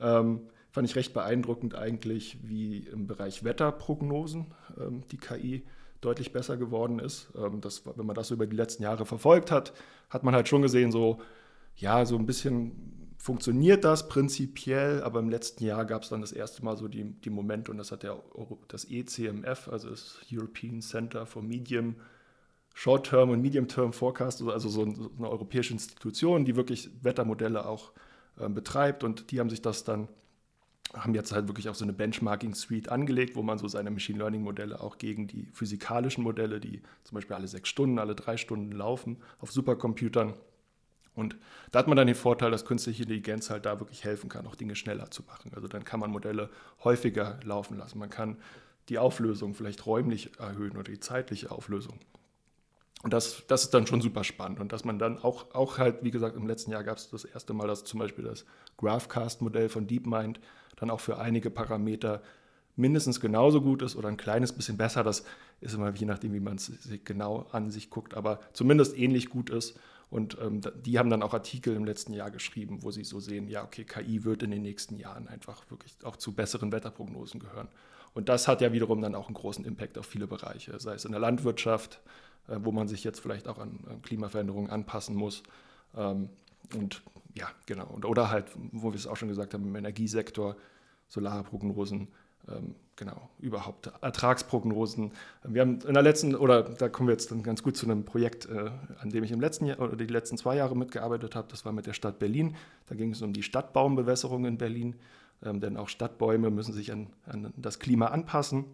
[0.00, 0.40] ähm,
[0.72, 4.46] fand ich recht beeindruckend eigentlich, wie im Bereich Wetterprognosen
[4.80, 5.62] ähm, die KI
[6.00, 7.28] deutlich besser geworden ist.
[7.36, 9.74] Ähm, das, wenn man das über die letzten Jahre verfolgt hat,
[10.08, 11.20] hat man halt schon gesehen, so,
[11.76, 16.32] ja, so ein bisschen funktioniert das prinzipiell, aber im letzten Jahr gab es dann das
[16.32, 18.20] erste Mal so die, die Momente und das hat der,
[18.66, 21.96] das ECMF, also das European Center for Medium
[22.74, 27.92] Short-Term und Medium-Term Forecast, also so eine europäische Institution, die wirklich Wettermodelle auch
[28.40, 30.08] äh, betreibt und die haben sich das dann
[30.94, 34.80] haben jetzt halt wirklich auch so eine Benchmarking-Suite angelegt, wo man so seine Machine Learning-Modelle
[34.80, 39.16] auch gegen die physikalischen Modelle, die zum Beispiel alle sechs Stunden, alle drei Stunden laufen,
[39.38, 40.34] auf Supercomputern.
[41.14, 41.36] Und
[41.70, 44.54] da hat man dann den Vorteil, dass künstliche Intelligenz halt da wirklich helfen kann, auch
[44.54, 45.52] Dinge schneller zu machen.
[45.54, 46.50] Also dann kann man Modelle
[46.84, 47.98] häufiger laufen lassen.
[47.98, 48.38] Man kann
[48.88, 52.00] die Auflösung vielleicht räumlich erhöhen oder die zeitliche Auflösung.
[53.02, 54.60] Und das, das ist dann schon super spannend.
[54.60, 57.24] Und dass man dann auch, auch halt, wie gesagt, im letzten Jahr gab es das
[57.24, 58.44] erste Mal, dass zum Beispiel das
[58.78, 60.40] Graphcast-Modell von DeepMind
[60.76, 62.22] dann auch für einige Parameter
[62.76, 65.02] mindestens genauso gut ist oder ein kleines bisschen besser.
[65.04, 65.24] Das
[65.60, 66.72] ist immer je nachdem, wie man es
[67.04, 69.78] genau an sich guckt, aber zumindest ähnlich gut ist.
[70.10, 73.48] Und ähm, die haben dann auch Artikel im letzten Jahr geschrieben, wo sie so sehen,
[73.48, 77.68] ja, okay, KI wird in den nächsten Jahren einfach wirklich auch zu besseren Wetterprognosen gehören.
[78.12, 81.06] Und das hat ja wiederum dann auch einen großen Impact auf viele Bereiche, sei es
[81.06, 82.02] in der Landwirtschaft,
[82.48, 85.42] äh, wo man sich jetzt vielleicht auch an, an Klimaveränderungen anpassen muss.
[85.96, 86.28] Ähm,
[86.74, 87.02] und
[87.34, 87.86] ja, genau.
[87.86, 90.56] Und, oder halt, wo wir es auch schon gesagt haben, im Energiesektor,
[91.08, 92.08] Solarprognosen,
[92.48, 95.12] ähm, genau, überhaupt Ertragsprognosen.
[95.44, 98.04] Wir haben in der letzten, oder da kommen wir jetzt dann ganz gut zu einem
[98.04, 101.48] Projekt, äh, an dem ich im letzten Jahr oder die letzten zwei Jahre mitgearbeitet habe.
[101.50, 102.56] Das war mit der Stadt Berlin.
[102.86, 104.96] Da ging es um die Stadtbaumbewässerung in Berlin.
[105.44, 108.64] Ähm, denn auch Stadtbäume müssen sich an, an das Klima anpassen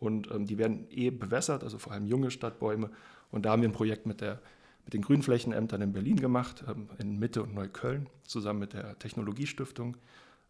[0.00, 2.90] und ähm, die werden eh bewässert, also vor allem junge Stadtbäume.
[3.30, 4.40] Und da haben wir ein Projekt mit, der,
[4.86, 9.96] mit den Grünflächenämtern in Berlin gemacht, ähm, in Mitte und Neukölln, zusammen mit der Technologiestiftung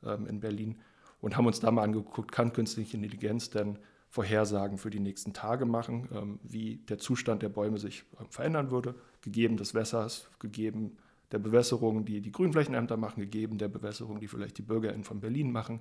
[0.05, 0.77] ähm, in Berlin
[1.20, 3.79] und haben uns da mal angeguckt, kann künstliche Intelligenz denn
[4.11, 8.94] Vorhersagen für die nächsten Tage machen, ähm, wie der Zustand der Bäume sich verändern würde,
[9.22, 10.99] gegeben des Wässers, gegeben
[11.33, 15.51] der Bewässerung, die die Grünflächenämter machen, gegeben der Bewässerung, die vielleicht die BürgerInnen von Berlin
[15.51, 15.81] machen,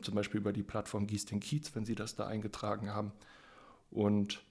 [0.00, 3.12] zum Beispiel über die Plattform Gieß den Kiez, wenn sie das da eingetragen haben.
[3.90, 4.42] Und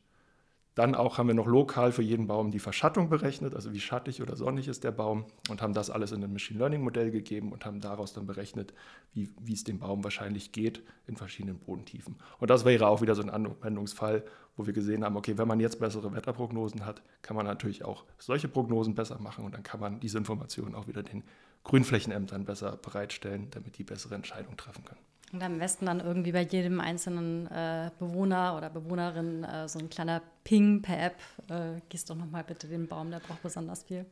[0.80, 4.22] dann auch haben wir noch lokal für jeden Baum die Verschattung berechnet, also wie schattig
[4.22, 7.52] oder sonnig ist der Baum und haben das alles in ein Machine Learning Modell gegeben
[7.52, 8.74] und haben daraus dann berechnet,
[9.14, 12.16] wie, wie es dem Baum wahrscheinlich geht in verschiedenen Bodentiefen.
[12.40, 14.24] Und das wäre auch wieder so ein Anwendungsfall,
[14.56, 18.06] wo wir gesehen haben, okay, wenn man jetzt bessere Wetterprognosen hat, kann man natürlich auch
[18.18, 21.24] solche Prognosen besser machen und dann kann man diese Informationen auch wieder den
[21.66, 25.02] Grünflächenämtern besser bereitstellen, damit die bessere Entscheidungen treffen können.
[25.32, 29.90] Und am besten dann irgendwie bei jedem einzelnen äh, Bewohner oder Bewohnerin äh, so ein
[29.90, 31.16] kleiner Ping per App.
[31.50, 34.06] Äh, gießt doch nochmal bitte den Baum, der braucht besonders viel.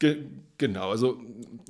[0.00, 0.24] Ge
[0.58, 1.20] genau, also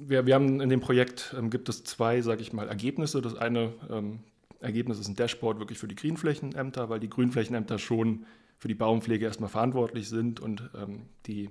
[0.01, 3.21] wir, wir haben in dem Projekt ähm, gibt es zwei, sage ich mal, Ergebnisse.
[3.21, 4.21] Das eine ähm,
[4.61, 8.25] Ergebnis ist ein Dashboard wirklich für die Grünflächenämter, weil die Grünflächenämter schon
[8.57, 11.51] für die Baumpflege erstmal verantwortlich sind und ähm, die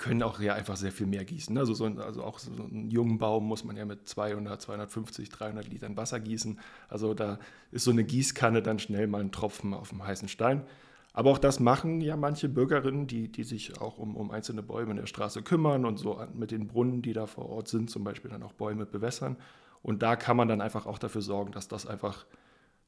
[0.00, 1.56] können auch ja einfach sehr viel mehr gießen.
[1.58, 5.28] Also, so ein, also auch so einen jungen Baum muss man ja mit 200, 250,
[5.28, 6.58] 300 Litern Wasser gießen.
[6.88, 7.38] Also da
[7.70, 10.64] ist so eine Gießkanne dann schnell mal ein Tropfen auf dem heißen Stein.
[11.12, 14.92] Aber auch das machen ja manche Bürgerinnen, die, die sich auch um, um einzelne Bäume
[14.92, 18.02] in der Straße kümmern und so mit den Brunnen, die da vor Ort sind, zum
[18.02, 19.36] Beispiel dann auch Bäume bewässern.
[19.82, 22.24] Und da kann man dann einfach auch dafür sorgen, dass das einfach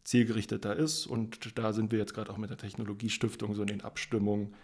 [0.04, 1.06] zielgerichteter ist.
[1.06, 4.54] Und da sind wir jetzt gerade auch mit der Technologiestiftung so in den Abstimmungen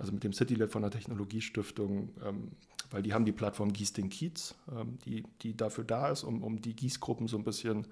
[0.00, 2.52] also mit dem CityLab von der Technologiestiftung, ähm,
[2.90, 6.42] weil die haben die Plattform Gieß den Kiez, ähm, die, die dafür da ist, um,
[6.42, 7.86] um die Gießgruppen so ein bisschen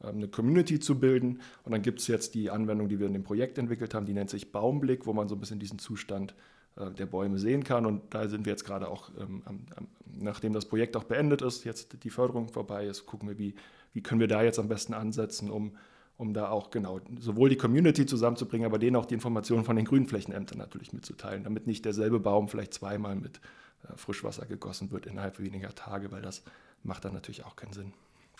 [0.00, 1.40] ähm, eine Community zu bilden.
[1.64, 4.14] Und dann gibt es jetzt die Anwendung, die wir in dem Projekt entwickelt haben, die
[4.14, 6.34] nennt sich Baumblick, wo man so ein bisschen diesen Zustand
[6.76, 7.86] äh, der Bäume sehen kann.
[7.86, 11.42] Und da sind wir jetzt gerade auch, ähm, am, am, nachdem das Projekt auch beendet
[11.42, 13.56] ist, jetzt die Förderung vorbei ist, gucken wir, wie,
[13.92, 15.72] wie können wir da jetzt am besten ansetzen, um
[16.18, 19.84] um da auch genau sowohl die Community zusammenzubringen, aber denen auch die Informationen von den
[19.84, 23.40] Grünflächenämtern natürlich mitzuteilen, damit nicht derselbe Baum vielleicht zweimal mit
[23.84, 26.42] äh, Frischwasser gegossen wird innerhalb weniger Tage, weil das
[26.82, 27.92] macht dann natürlich auch keinen Sinn.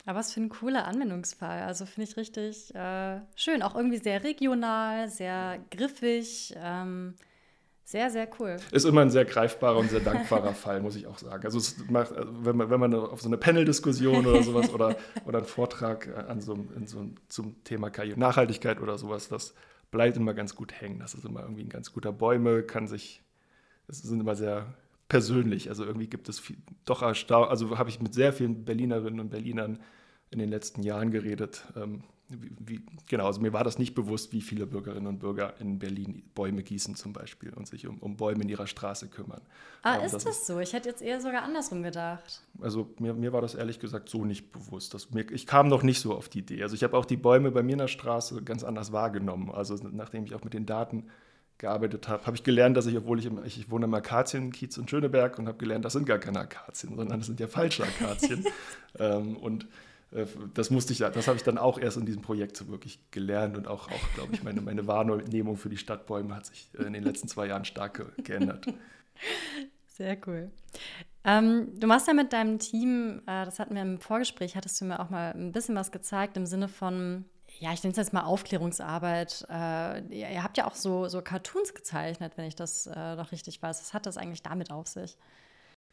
[0.06, 1.62] Aber was für ein cooler Anwendungsfall.
[1.62, 3.62] Also finde ich richtig äh, schön.
[3.62, 6.54] Auch irgendwie sehr regional, sehr griffig.
[6.56, 7.14] Ähm,
[7.90, 8.56] sehr, sehr cool.
[8.70, 11.42] Ist immer ein sehr greifbarer und sehr dankbarer Fall, muss ich auch sagen.
[11.46, 15.38] Also, macht, also wenn, man, wenn man auf so eine Panel-Diskussion oder sowas oder, oder
[15.38, 19.54] einen Vortrag an so, in so, zum Thema und Nachhaltigkeit oder sowas, das
[19.90, 20.98] bleibt immer ganz gut hängen.
[20.98, 23.22] Das ist immer irgendwie ein ganz guter Bäume, kann sich,
[23.86, 24.74] das sind immer sehr
[25.08, 25.70] persönlich.
[25.70, 29.30] Also irgendwie gibt es viel, doch erstaunt, also habe ich mit sehr vielen Berlinerinnen und
[29.30, 29.78] Berlinern
[30.30, 31.64] in den letzten Jahren geredet.
[31.74, 35.78] Ähm, wie, genau, also mir war das nicht bewusst, wie viele Bürgerinnen und Bürger in
[35.78, 39.40] Berlin Bäume gießen zum Beispiel und sich um, um Bäume in ihrer Straße kümmern.
[39.82, 40.60] Ah, ähm, ist das, das so?
[40.60, 42.42] Ich hätte jetzt eher sogar andersrum gedacht.
[42.60, 44.92] Also mir, mir war das ehrlich gesagt so nicht bewusst.
[44.92, 46.62] Das, mir, ich kam noch nicht so auf die Idee.
[46.62, 49.50] Also ich habe auch die Bäume bei mir in der Straße ganz anders wahrgenommen.
[49.50, 51.06] Also nachdem ich auch mit den Daten
[51.56, 54.76] gearbeitet habe, habe ich gelernt, dass ich, obwohl ich, im, ich, ich wohne im Akazienkiez
[54.76, 57.84] in Schöneberg und habe gelernt, das sind gar keine Akazien, sondern das sind ja falsche
[57.84, 58.44] Akazien.
[58.98, 59.66] ähm, und
[60.54, 63.56] das musste ich, das habe ich dann auch erst in diesem Projekt so wirklich gelernt
[63.56, 67.04] und auch, auch glaube ich, meine, meine Wahrnehmung für die Stadtbäume hat sich in den
[67.04, 68.66] letzten zwei Jahren stark geändert.
[69.86, 70.50] Sehr cool.
[71.24, 74.86] Ähm, du machst ja mit deinem Team, äh, das hatten wir im Vorgespräch, hattest du
[74.86, 77.26] mir auch mal ein bisschen was gezeigt im Sinne von,
[77.58, 79.44] ja, ich nenne es jetzt mal Aufklärungsarbeit.
[79.50, 83.32] Äh, ihr, ihr, habt ja auch so, so Cartoons gezeichnet, wenn ich das äh, noch
[83.32, 83.80] richtig weiß.
[83.80, 85.18] Was hat das eigentlich damit auf sich?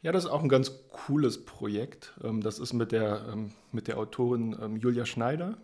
[0.02, 2.14] Ja, das ist auch ein ganz cooles Projekt.
[2.22, 5.58] Ähm, das ist mit der, ähm, mit der Autorin ähm, Julia Schneider.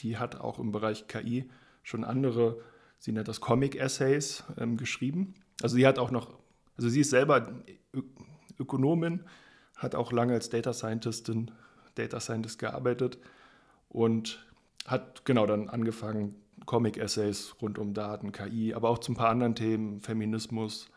[0.00, 1.50] Die hat auch im Bereich KI
[1.82, 2.60] schon andere,
[2.98, 4.44] sie nennt das Comic-Essays
[4.76, 5.34] geschrieben.
[5.62, 6.38] Also sie hat auch noch,
[6.76, 7.62] also sie ist selber
[8.58, 9.24] Ökonomin,
[9.76, 11.50] hat auch lange als Data Scientistin,
[11.94, 13.18] Data Scientist gearbeitet
[13.88, 14.44] und
[14.86, 16.34] hat genau dann angefangen,
[16.66, 20.88] Comic-Essays rund um Daten, KI, aber auch zu ein paar anderen Themen, Feminismus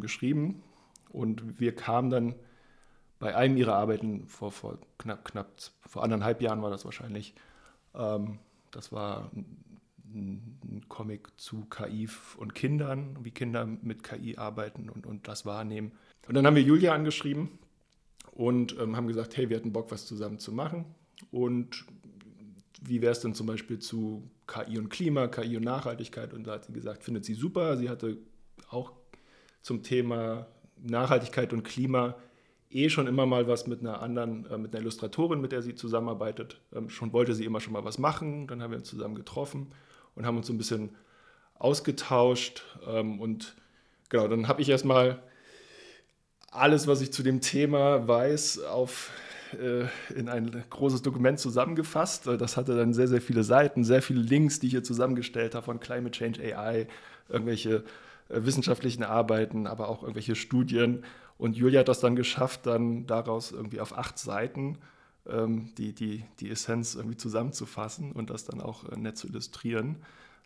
[0.00, 0.62] geschrieben.
[1.10, 2.34] Und wir kamen dann
[3.18, 5.48] bei einem ihrer Arbeiten vor, vor knapp, knapp
[5.86, 7.34] vor anderthalb Jahren war das wahrscheinlich.
[7.94, 8.38] Ähm,
[8.70, 15.28] das war ein, Comic zu KI und Kindern, wie Kinder mit KI arbeiten und, und
[15.28, 15.92] das wahrnehmen.
[16.26, 17.58] Und dann haben wir Julia angeschrieben
[18.32, 20.86] und ähm, haben gesagt, hey, wir hätten Bock, was zusammen zu machen.
[21.30, 21.84] Und
[22.80, 26.32] wie wäre es denn zum Beispiel zu KI und Klima, KI und Nachhaltigkeit?
[26.32, 27.76] Und da hat sie gesagt, findet sie super.
[27.76, 28.18] Sie hatte
[28.70, 28.92] auch
[29.62, 30.46] zum Thema
[30.82, 32.16] Nachhaltigkeit und Klima
[32.70, 35.74] eh schon immer mal was mit einer anderen, äh, mit einer Illustratorin, mit der sie
[35.74, 36.60] zusammenarbeitet.
[36.74, 38.46] Ähm, schon wollte sie immer schon mal was machen.
[38.46, 39.68] Dann haben wir uns zusammen getroffen
[40.14, 40.90] und haben uns so ein bisschen
[41.54, 42.62] ausgetauscht.
[42.86, 43.56] Ähm, und
[44.08, 45.22] genau, dann habe ich erstmal
[46.50, 49.10] alles, was ich zu dem Thema weiß, auf,
[49.58, 52.26] äh, in ein großes Dokument zusammengefasst.
[52.26, 55.64] Das hatte dann sehr, sehr viele Seiten, sehr viele Links, die ich hier zusammengestellt habe
[55.64, 56.86] von Climate Change AI,
[57.28, 57.84] irgendwelche
[58.28, 61.04] wissenschaftlichen Arbeiten, aber auch irgendwelche Studien.
[61.36, 64.78] Und Julia hat das dann geschafft, dann daraus irgendwie auf acht Seiten
[65.26, 69.96] ähm, die, die, die Essenz irgendwie zusammenzufassen und das dann auch äh, nett zu illustrieren.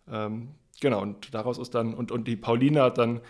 [0.09, 0.49] Ähm,
[0.81, 3.21] genau, und daraus ist dann, und, und die Pauline hat dann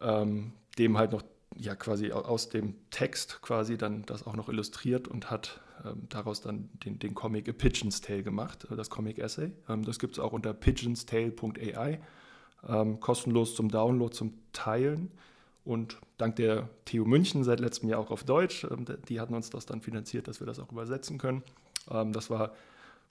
[0.00, 1.22] ähm, dem halt noch
[1.56, 6.40] ja quasi aus dem Text quasi dann das auch noch illustriert und hat ähm, daraus
[6.40, 9.52] dann den, den Comic A Pigeon's Tale gemacht, äh, das Comic Essay.
[9.68, 12.00] Ähm, das gibt es auch unter pigeonstale.ai,
[12.68, 15.10] ähm, kostenlos zum Download, zum Teilen.
[15.64, 19.50] Und dank der TU München seit letztem Jahr auch auf Deutsch, ähm, die hatten uns
[19.50, 21.42] das dann finanziert, dass wir das auch übersetzen können.
[21.90, 22.52] Ähm, das war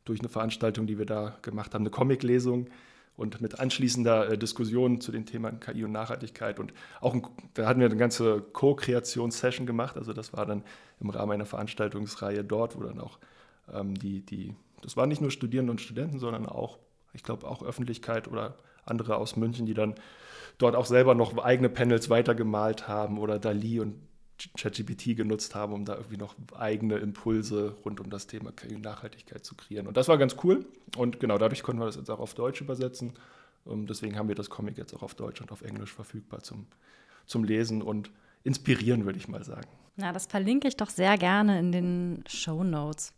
[0.05, 2.67] durch eine Veranstaltung, die wir da gemacht haben, eine Comic-Lesung
[3.15, 6.59] und mit anschließender äh, Diskussion zu den Themen KI und Nachhaltigkeit.
[6.59, 9.97] Und auch ein, da hatten wir eine ganze Co-Kreations-Session gemacht.
[9.97, 10.63] Also das war dann
[10.99, 13.19] im Rahmen einer Veranstaltungsreihe dort, wo dann auch
[13.71, 16.77] ähm, die, die, das waren nicht nur Studierende und Studenten, sondern auch,
[17.13, 18.55] ich glaube, auch Öffentlichkeit oder
[18.85, 19.95] andere aus München, die dann
[20.57, 23.95] dort auch selber noch eigene Panels weitergemalt haben oder Dali und
[24.57, 29.55] ChatGPT genutzt haben, um da irgendwie noch eigene Impulse rund um das Thema Nachhaltigkeit zu
[29.55, 29.87] kreieren.
[29.87, 30.65] Und das war ganz cool.
[30.97, 33.13] Und genau dadurch konnten wir das jetzt auch auf Deutsch übersetzen.
[33.65, 36.41] Und ähm, deswegen haben wir das Comic jetzt auch auf Deutsch und auf Englisch verfügbar
[36.41, 36.67] zum,
[37.25, 38.11] zum Lesen und
[38.43, 39.69] inspirieren, würde ich mal sagen.
[39.95, 43.13] Na, das verlinke ich doch sehr gerne in den Show Notes.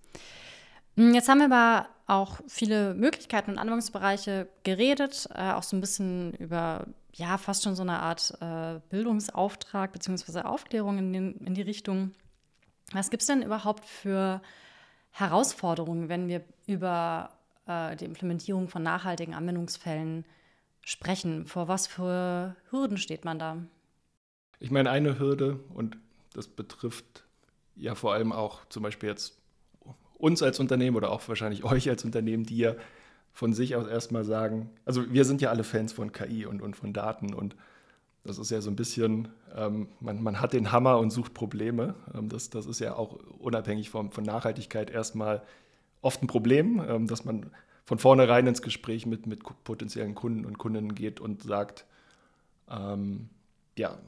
[0.95, 5.81] Hm, jetzt haben wir aber auch viele Möglichkeiten und Anwendungsbereiche geredet, äh, auch so ein
[5.81, 10.41] bisschen über ja fast schon so eine Art äh, Bildungsauftrag bzw.
[10.41, 12.11] Aufklärung in, den, in die Richtung.
[12.91, 14.41] Was gibt es denn überhaupt für
[15.11, 17.29] Herausforderungen, wenn wir über
[17.67, 20.25] äh, die Implementierung von nachhaltigen Anwendungsfällen
[20.81, 21.45] sprechen?
[21.47, 23.57] Vor was für Hürden steht man da?
[24.59, 25.97] Ich meine, eine Hürde, und
[26.33, 27.23] das betrifft
[27.75, 29.37] ja vor allem auch zum Beispiel jetzt
[30.17, 32.75] uns als Unternehmen oder auch wahrscheinlich euch als Unternehmen, die ja
[33.31, 36.75] von sich aus erstmal sagen, also wir sind ja alle Fans von KI und, und
[36.75, 37.55] von Daten und
[38.23, 41.93] das ist ja so ein bisschen, ähm, man, man hat den Hammer und sucht Probleme.
[42.13, 45.43] Ähm, das, das ist ja auch unabhängig von, von Nachhaltigkeit erstmal
[46.01, 47.51] oft ein Problem, ähm, dass man
[47.83, 51.85] von vornherein ins Gespräch mit, mit potenziellen Kunden und Kundinnen geht und sagt,
[52.67, 53.29] ähm,
[53.77, 53.99] ja,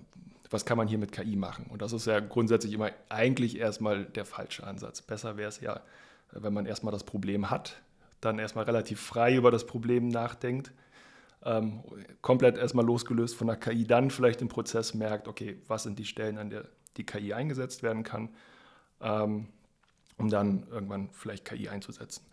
[0.49, 1.65] was kann man hier mit KI machen?
[1.69, 5.01] Und das ist ja grundsätzlich immer eigentlich erstmal der falsche Ansatz.
[5.01, 5.81] Besser wäre es ja,
[6.31, 7.81] wenn man erstmal das Problem hat,
[8.21, 10.71] dann erstmal relativ frei über das Problem nachdenkt,
[11.43, 11.83] ähm,
[12.21, 16.05] komplett erstmal losgelöst von der KI, dann vielleicht im Prozess merkt, okay, was sind die
[16.05, 16.65] Stellen, an der
[16.97, 18.29] die KI eingesetzt werden kann,
[19.01, 19.47] ähm,
[20.17, 22.25] um dann irgendwann vielleicht KI einzusetzen.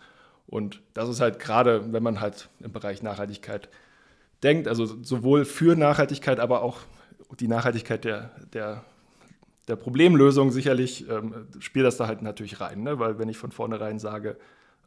[0.46, 3.68] Und das ist halt gerade, wenn man halt im Bereich Nachhaltigkeit
[4.42, 6.80] denkt, also sowohl für Nachhaltigkeit, aber auch
[7.40, 8.84] die Nachhaltigkeit der, der,
[9.68, 12.98] der Problemlösung sicherlich ähm, spielt das da halt natürlich rein, ne?
[12.98, 14.36] weil wenn ich von vornherein sage,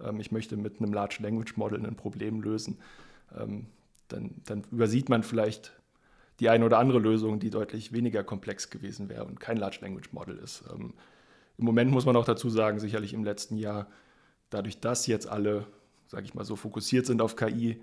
[0.03, 2.77] ähm, ich möchte mit einem Large Language Model ein Problem lösen,
[3.38, 3.67] ähm,
[4.07, 5.73] dann, dann übersieht man vielleicht
[6.39, 10.12] die eine oder andere Lösung, die deutlich weniger komplex gewesen wäre und kein Large Language
[10.12, 10.63] Model ist.
[10.71, 10.93] Ähm,
[11.57, 13.88] Im Moment muss man auch dazu sagen, sicherlich im letzten Jahr,
[14.49, 15.65] dadurch, dass jetzt alle,
[16.07, 17.81] sage ich mal, so fokussiert sind auf KI,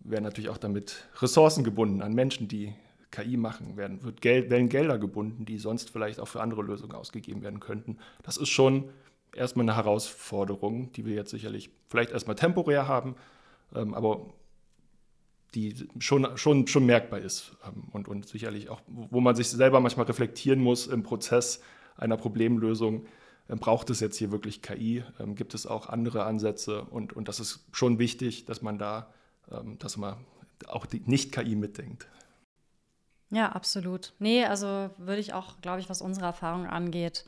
[0.00, 2.74] werden natürlich auch damit Ressourcen gebunden an Menschen, die
[3.14, 6.94] KI machen, werden, wird Geld, werden Gelder gebunden, die sonst vielleicht auch für andere Lösungen
[6.94, 7.98] ausgegeben werden könnten.
[8.24, 8.90] Das ist schon
[9.34, 13.14] erstmal eine Herausforderung, die wir jetzt sicherlich vielleicht erstmal temporär haben,
[13.74, 14.34] ähm, aber
[15.54, 19.78] die schon, schon, schon merkbar ist ähm, und, und sicherlich auch, wo man sich selber
[19.78, 21.60] manchmal reflektieren muss im Prozess
[21.96, 23.06] einer Problemlösung.
[23.48, 25.04] Ähm, braucht es jetzt hier wirklich KI?
[25.20, 26.82] Ähm, gibt es auch andere Ansätze?
[26.82, 29.12] Und, und das ist schon wichtig, dass man da,
[29.52, 30.16] ähm, dass man
[30.66, 32.08] auch die Nicht-KI mitdenkt.
[33.34, 34.12] Ja, absolut.
[34.20, 37.24] Nee, also würde ich auch, glaube ich, was unsere Erfahrung angeht,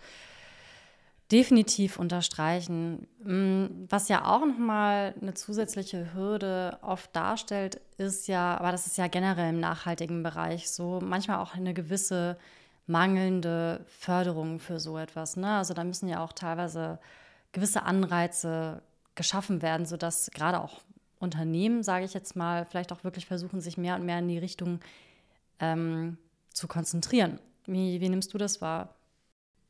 [1.32, 3.08] definitiv unterstreichen.
[3.24, 8.98] Mm, was ja auch nochmal eine zusätzliche Hürde oft darstellt, ist ja, aber das ist
[8.98, 12.38] ja generell im nachhaltigen Bereich so, manchmal auch eine gewisse
[12.86, 15.36] mangelnde Förderung für so etwas.
[15.36, 15.56] Ne?
[15.56, 17.00] Also da müssen ja auch teilweise
[17.50, 18.80] gewisse Anreize
[19.16, 20.82] geschaffen werden, sodass gerade auch
[21.18, 24.38] Unternehmen, sage ich jetzt mal, vielleicht auch wirklich versuchen, sich mehr und mehr in die
[24.38, 24.78] Richtung
[25.60, 26.18] ähm,
[26.52, 27.40] zu konzentrieren.
[27.66, 28.94] Wie, wie nimmst du das wahr?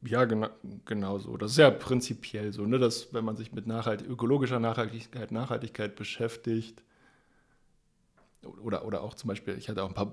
[0.03, 0.49] Ja, genau,
[0.85, 1.37] genau so.
[1.37, 5.97] Das ist ja prinzipiell so, ne, dass wenn man sich mit Nachhalt ökologischer Nachhaltigkeit, Nachhaltigkeit
[5.97, 6.83] beschäftigt,
[8.63, 10.13] oder, oder auch zum Beispiel, ich hatte auch ein paar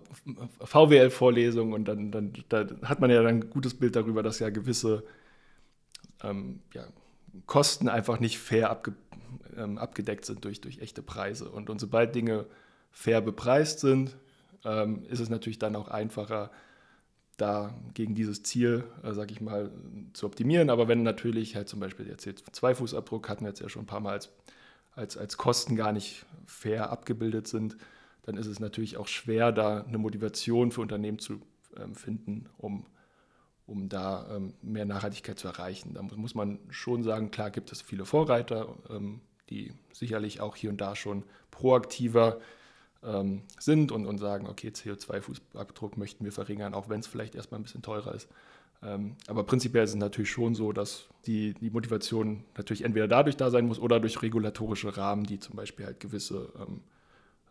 [0.62, 4.50] VWL-Vorlesungen und dann, dann da hat man ja dann ein gutes Bild darüber, dass ja
[4.50, 5.04] gewisse
[6.24, 6.86] ähm, ja,
[7.46, 8.94] Kosten einfach nicht fair abge,
[9.56, 11.50] ähm, abgedeckt sind durch, durch echte Preise.
[11.50, 12.46] Und, und sobald Dinge
[12.92, 14.16] fair bepreist sind,
[14.66, 16.52] ähm, ist es natürlich dann auch einfacher,
[17.38, 19.72] da gegen dieses Ziel, äh, sag ich mal,
[20.14, 20.70] zu optimieren.
[20.70, 24.00] Aber wenn natürlich halt zum Beispiel der CO2-Fußabdruck hatten wir jetzt ja schon ein paar
[24.00, 24.30] Mal als,
[24.96, 27.78] als, als Kosten gar nicht fair abgebildet sind,
[28.24, 31.42] dann ist es natürlich auch schwer, da eine Motivation für Unternehmen zu
[31.78, 32.86] ähm, finden, um,
[33.66, 35.94] um da ähm, mehr Nachhaltigkeit zu erreichen.
[35.94, 40.70] Da muss man schon sagen, klar gibt es viele Vorreiter, ähm, die sicherlich auch hier
[40.70, 42.40] und da schon proaktiver
[43.06, 47.60] ähm, sind und, und sagen, okay, CO2-Fußabdruck möchten wir verringern, auch wenn es vielleicht erstmal
[47.60, 48.28] ein bisschen teurer ist.
[48.82, 53.38] Ähm, aber prinzipiell ist es natürlich schon so, dass die, die Motivation natürlich entweder dadurch
[53.38, 56.82] da sein muss oder durch regulatorische Rahmen, die zum Beispiel halt gewisse ähm,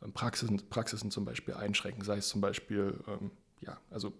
[0.02, 4.12] ähm Praxisen, Praxisen zum Beispiel einschränken, sei es zum Beispiel, ähm, ja, also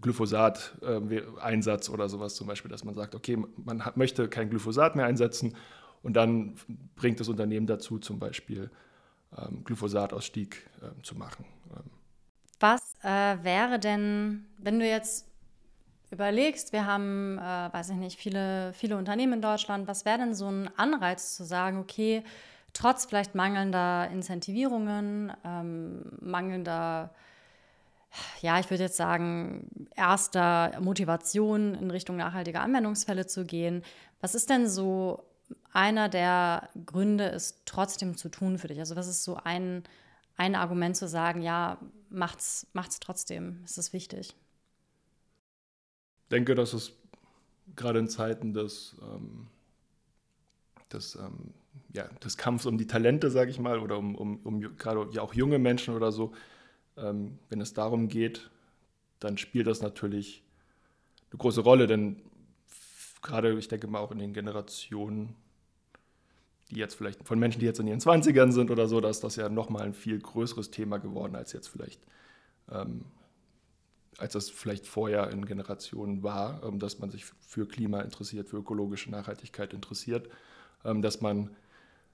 [0.00, 4.96] Glyphosat-Einsatz äh, oder sowas zum Beispiel, dass man sagt, okay, man hat, möchte kein Glyphosat
[4.96, 5.56] mehr einsetzen
[6.02, 6.54] und dann
[6.96, 8.70] bringt das Unternehmen dazu zum Beispiel
[9.38, 11.44] ähm, Glyphosatausstieg ähm, zu machen.
[11.74, 11.90] Ähm.
[12.60, 15.26] Was äh, wäre denn, wenn du jetzt
[16.10, 20.34] überlegst, wir haben, äh, weiß ich nicht, viele, viele Unternehmen in Deutschland, was wäre denn
[20.34, 22.22] so ein Anreiz zu sagen, okay,
[22.74, 27.10] trotz vielleicht mangelnder Incentivierungen, ähm, mangelnder,
[28.42, 33.82] ja, ich würde jetzt sagen, erster Motivation in Richtung nachhaltiger Anwendungsfälle zu gehen,
[34.20, 35.24] was ist denn so
[35.72, 38.78] einer der Gründe, es trotzdem zu tun für dich?
[38.78, 39.82] Also was ist so ein,
[40.36, 41.78] ein Argument zu sagen, ja,
[42.10, 44.34] macht's, macht's trotzdem, es ist wichtig?
[46.24, 46.92] Ich denke, dass es
[47.76, 49.48] gerade in Zeiten des, ähm,
[50.92, 51.52] des, ähm,
[51.92, 55.22] ja, des Kampfs um die Talente, sage ich mal, oder um, um, um gerade ja
[55.22, 56.32] auch junge Menschen oder so,
[56.96, 58.50] ähm, wenn es darum geht,
[59.18, 60.42] dann spielt das natürlich
[61.30, 62.20] eine große Rolle, denn
[63.22, 65.36] gerade, ich denke mal, auch in den Generationen
[66.72, 69.22] die jetzt vielleicht von Menschen, die jetzt in ihren 20ern sind oder so, da ist
[69.22, 72.00] das ja nochmal ein viel größeres Thema geworden, als jetzt vielleicht,
[72.70, 73.04] ähm,
[74.16, 78.56] als das vielleicht vorher in Generationen war, ähm, dass man sich für Klima interessiert, für
[78.56, 80.30] ökologische Nachhaltigkeit interessiert,
[80.84, 81.50] ähm, dass man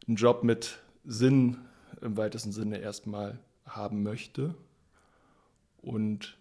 [0.07, 1.59] einen Job mit Sinn
[2.01, 4.55] im weitesten Sinne erstmal haben möchte.
[5.81, 6.37] Und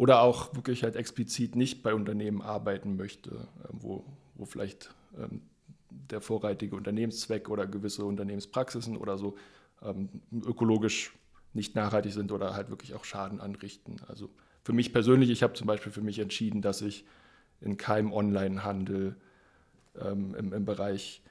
[0.00, 5.42] oder auch wirklich halt explizit nicht bei Unternehmen arbeiten möchte, ähm, wo, wo vielleicht ähm,
[5.90, 9.36] der vorreitige Unternehmenszweck oder gewisse Unternehmenspraxisen oder so
[9.82, 11.12] ähm, ökologisch
[11.52, 13.96] nicht nachhaltig sind oder halt wirklich auch Schaden anrichten.
[14.08, 14.30] Also
[14.62, 17.04] für mich persönlich, ich habe zum Beispiel für mich entschieden, dass ich
[17.60, 19.16] in keinem Online-Handel
[20.00, 21.22] ähm, im, im, Bereich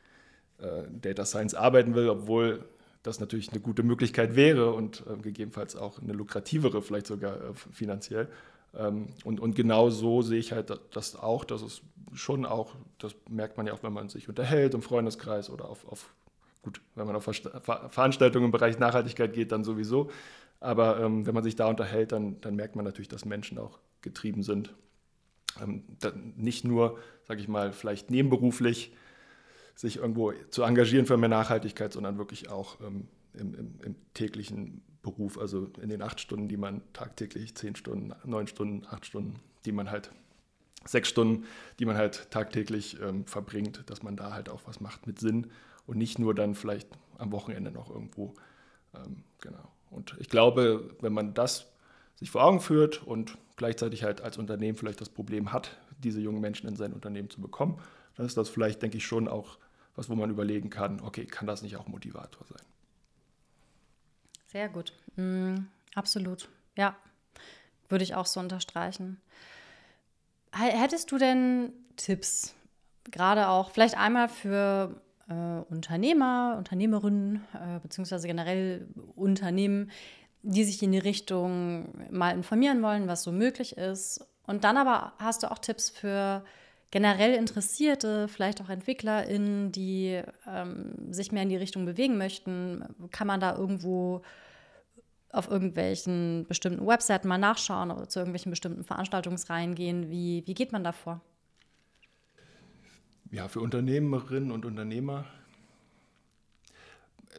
[0.59, 2.65] äh, Data Science arbeiten will, obwohl
[3.01, 7.53] das natürlich eine gute Möglichkeit wäre und äh, gegebenenfalls auch eine lukrativere, vielleicht sogar äh,
[7.55, 8.28] finanziell.
[8.76, 11.82] Ähm, und, und genau so sehe ich halt das auch, dass es
[12.13, 15.88] schon auch, das merkt man ja auch, wenn man sich unterhält im Freundeskreis oder auf,
[15.88, 16.13] auf
[16.61, 20.09] gut, wenn man auf Veranstaltungen im Bereich Nachhaltigkeit geht, dann sowieso.
[20.59, 23.80] Aber ähm, wenn man sich da unterhält, dann, dann merkt man natürlich, dass Menschen auch
[24.01, 24.74] getrieben sind.
[25.61, 25.84] Ähm,
[26.36, 26.97] nicht nur,
[27.28, 28.93] sage ich mal, vielleicht nebenberuflich
[29.76, 34.82] sich irgendwo zu engagieren für mehr Nachhaltigkeit, sondern wirklich auch ähm, im, im, im, täglichen
[35.02, 39.39] Beruf, also in den acht Stunden, die man tagtäglich, zehn Stunden, neun Stunden, acht Stunden,
[39.66, 40.12] die man halt,
[40.86, 41.45] sechs Stunden,
[41.80, 45.47] die man halt tagtäglich ähm, verbringt, dass man da halt auch was macht mit Sinn
[45.88, 46.88] und nicht nur dann vielleicht
[47.18, 48.34] am Wochenende noch irgendwo.
[48.93, 49.72] Ähm, genau.
[49.89, 51.68] Und ich glaube, wenn man das
[52.16, 56.41] sich vor Augen führt und gleichzeitig halt als Unternehmen vielleicht das Problem hat, diese jungen
[56.41, 57.80] Menschen in sein Unternehmen zu bekommen,
[58.16, 59.58] dann ist das vielleicht, denke ich, schon auch
[59.95, 62.62] was, wo man überlegen kann, okay, kann das nicht auch Motivator sein?
[64.52, 64.93] Sehr gut.
[65.16, 65.58] Mm,
[65.93, 66.50] absolut.
[66.76, 66.95] Ja,
[67.88, 69.22] würde ich auch so unterstreichen.
[70.52, 72.56] Hättest du denn Tipps,
[73.12, 75.34] gerade auch vielleicht einmal für äh,
[75.72, 79.91] Unternehmer, Unternehmerinnen, äh, beziehungsweise generell Unternehmen,
[80.41, 84.26] die sich in die Richtung mal informieren wollen, was so möglich ist.
[84.47, 86.43] Und dann aber hast du auch Tipps für
[86.92, 92.84] generell Interessierte, vielleicht auch EntwicklerInnen, die ähm, sich mehr in die Richtung bewegen möchten.
[93.12, 94.22] Kann man da irgendwo
[95.32, 100.10] auf irgendwelchen bestimmten Webseiten mal nachschauen oder zu irgendwelchen bestimmten Veranstaltungsreihen gehen?
[100.10, 101.22] Wie, wie geht man da vor?
[103.32, 105.26] Ja, für Unternehmerinnen und Unternehmer.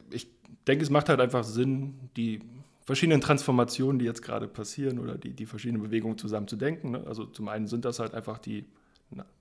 [0.09, 0.27] Ich
[0.65, 2.39] denke, es macht halt einfach Sinn, die
[2.85, 6.91] verschiedenen Transformationen, die jetzt gerade passieren oder die, die verschiedenen Bewegungen zusammen zu denken.
[6.91, 7.03] Ne?
[7.05, 8.65] Also zum einen sind das halt einfach die,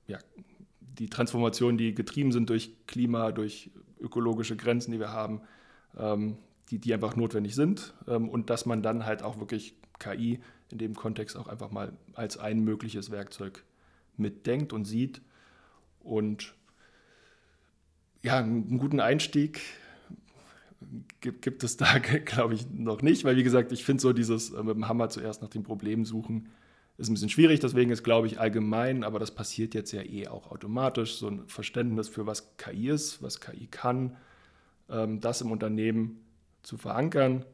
[0.06, 0.18] ja,
[0.80, 5.40] die Transformationen, die getrieben sind durch Klima, durch ökologische Grenzen, die wir haben,
[5.96, 6.36] ähm,
[6.70, 7.94] die, die einfach notwendig sind.
[8.06, 10.40] Ähm, und dass man dann halt auch wirklich KI
[10.70, 13.64] in dem Kontext auch einfach mal als ein mögliches Werkzeug
[14.16, 15.20] mitdenkt und sieht.
[16.00, 16.54] Und
[18.22, 19.60] ja, einen guten Einstieg
[21.20, 24.50] gibt, gibt es da, glaube ich, noch nicht, weil wie gesagt, ich finde so dieses
[24.50, 26.48] äh, mit dem Hammer zuerst nach dem Problem suchen,
[27.00, 30.28] ist ein bisschen schwierig, deswegen ist, glaube ich, allgemein, aber das passiert jetzt ja eh
[30.28, 34.16] auch automatisch, so ein Verständnis für was KI ist, was KI kann,
[34.88, 36.20] ähm, das im Unternehmen
[36.62, 37.44] zu verankern,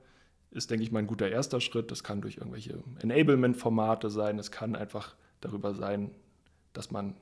[0.50, 1.90] ist, denke ich, mal ein guter erster Schritt.
[1.90, 6.10] Das kann durch irgendwelche Enablement-Formate sein, es kann einfach darüber sein,
[6.72, 7.14] dass man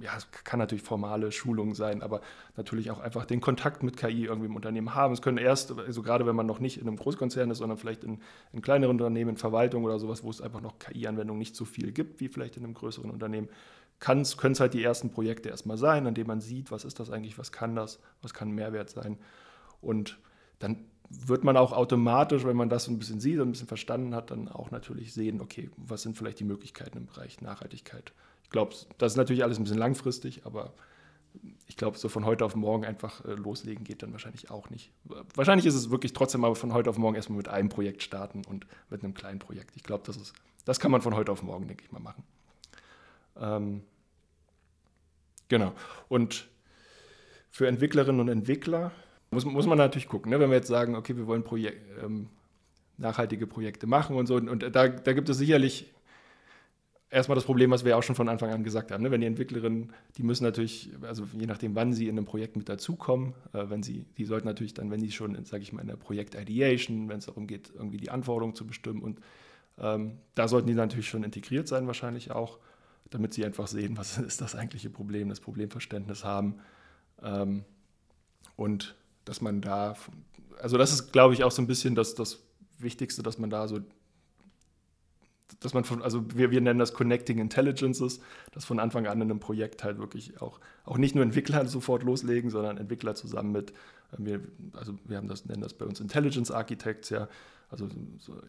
[0.00, 2.20] ja, es kann natürlich formale Schulungen sein, aber
[2.56, 5.12] natürlich auch einfach den Kontakt mit KI irgendwie im Unternehmen haben.
[5.12, 8.04] Es können erst, also gerade wenn man noch nicht in einem Großkonzern ist, sondern vielleicht
[8.04, 8.20] in,
[8.52, 11.92] in kleineren Unternehmen, in Verwaltung oder sowas, wo es einfach noch KI-Anwendungen nicht so viel
[11.92, 13.48] gibt, wie vielleicht in einem größeren Unternehmen,
[14.00, 17.10] können es halt die ersten Projekte erstmal sein, an denen man sieht, was ist das
[17.10, 19.18] eigentlich, was kann das, was kann Mehrwert sein.
[19.80, 20.18] Und
[20.60, 24.14] dann wird man auch automatisch, wenn man das ein bisschen sieht und ein bisschen verstanden
[24.14, 28.12] hat, dann auch natürlich sehen, okay, was sind vielleicht die Möglichkeiten im Bereich Nachhaltigkeit
[28.50, 30.72] glaube, das ist natürlich alles ein bisschen langfristig, aber
[31.66, 34.90] ich glaube, so von heute auf morgen einfach äh, loslegen geht dann wahrscheinlich auch nicht.
[35.34, 38.42] Wahrscheinlich ist es wirklich trotzdem aber von heute auf morgen erstmal mit einem Projekt starten
[38.48, 39.76] und mit einem kleinen Projekt.
[39.76, 40.32] Ich glaube, das,
[40.64, 42.24] das kann man von heute auf morgen, denke ich mal, machen.
[43.38, 43.82] Ähm,
[45.48, 45.72] genau.
[46.08, 46.48] Und
[47.50, 48.92] für Entwicklerinnen und Entwickler
[49.30, 50.40] muss, muss man natürlich gucken, ne?
[50.40, 52.28] wenn wir jetzt sagen, okay, wir wollen Projek ähm,
[52.96, 54.36] nachhaltige Projekte machen und so.
[54.36, 55.92] Und, und da, da gibt es sicherlich
[57.10, 59.02] erstmal das Problem, was wir ja auch schon von Anfang an gesagt haben.
[59.02, 59.10] Ne?
[59.10, 62.68] Wenn die Entwicklerinnen, die müssen natürlich, also je nachdem, wann sie in einem Projekt mit
[62.68, 65.88] dazukommen, äh, wenn sie, die sollten natürlich dann, wenn sie schon, sage ich mal, in
[65.88, 69.20] der Projekt-Ideation, wenn es darum geht, irgendwie die Anforderungen zu bestimmen und
[69.80, 72.58] ähm, da sollten die natürlich schon integriert sein, wahrscheinlich auch,
[73.10, 76.56] damit sie einfach sehen, was ist das eigentliche Problem, das Problemverständnis haben.
[77.22, 77.64] Ähm,
[78.56, 79.96] und dass man da,
[80.60, 82.42] also das ist, glaube ich, auch so ein bisschen das, das
[82.78, 83.80] Wichtigste, dass man da so
[85.60, 88.20] dass man von, also wir, wir nennen das Connecting Intelligences,
[88.52, 92.02] dass von Anfang an in einem Projekt halt wirklich auch, auch nicht nur Entwickler sofort
[92.02, 94.40] loslegen, sondern Entwickler zusammen mit, äh, wir,
[94.74, 97.28] also wir haben das, nennen das bei uns Intelligence Architects, ja,
[97.70, 97.88] also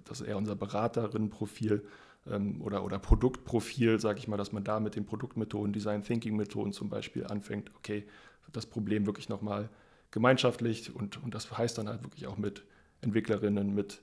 [0.06, 1.84] das ist eher unser Beraterinnenprofil
[2.28, 6.36] ähm, oder, oder Produktprofil, sage ich mal, dass man da mit den Produktmethoden, Design Thinking
[6.36, 8.06] Methoden zum Beispiel anfängt, okay,
[8.52, 9.70] das Problem wirklich nochmal
[10.12, 12.64] gemeinschaftlich und, und das heißt dann halt wirklich auch mit
[13.02, 14.02] Entwicklerinnen, mit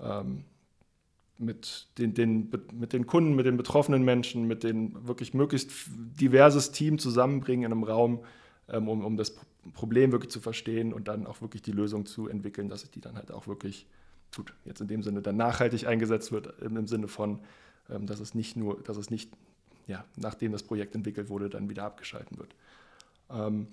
[0.00, 0.44] ähm,
[1.38, 6.72] mit den, den, mit den Kunden, mit den betroffenen Menschen, mit den wirklich möglichst diverses
[6.72, 8.24] Team zusammenbringen in einem Raum,
[8.68, 9.36] ähm, um, um das
[9.74, 13.16] Problem wirklich zu verstehen und dann auch wirklich die Lösung zu entwickeln, dass die dann
[13.16, 13.86] halt auch wirklich,
[14.34, 17.40] gut, jetzt in dem Sinne dann nachhaltig eingesetzt wird, im Sinne von,
[17.90, 19.30] ähm, dass es nicht nur, dass es nicht,
[19.86, 22.54] ja, nachdem das Projekt entwickelt wurde, dann wieder abgeschalten wird.
[23.30, 23.68] Ähm,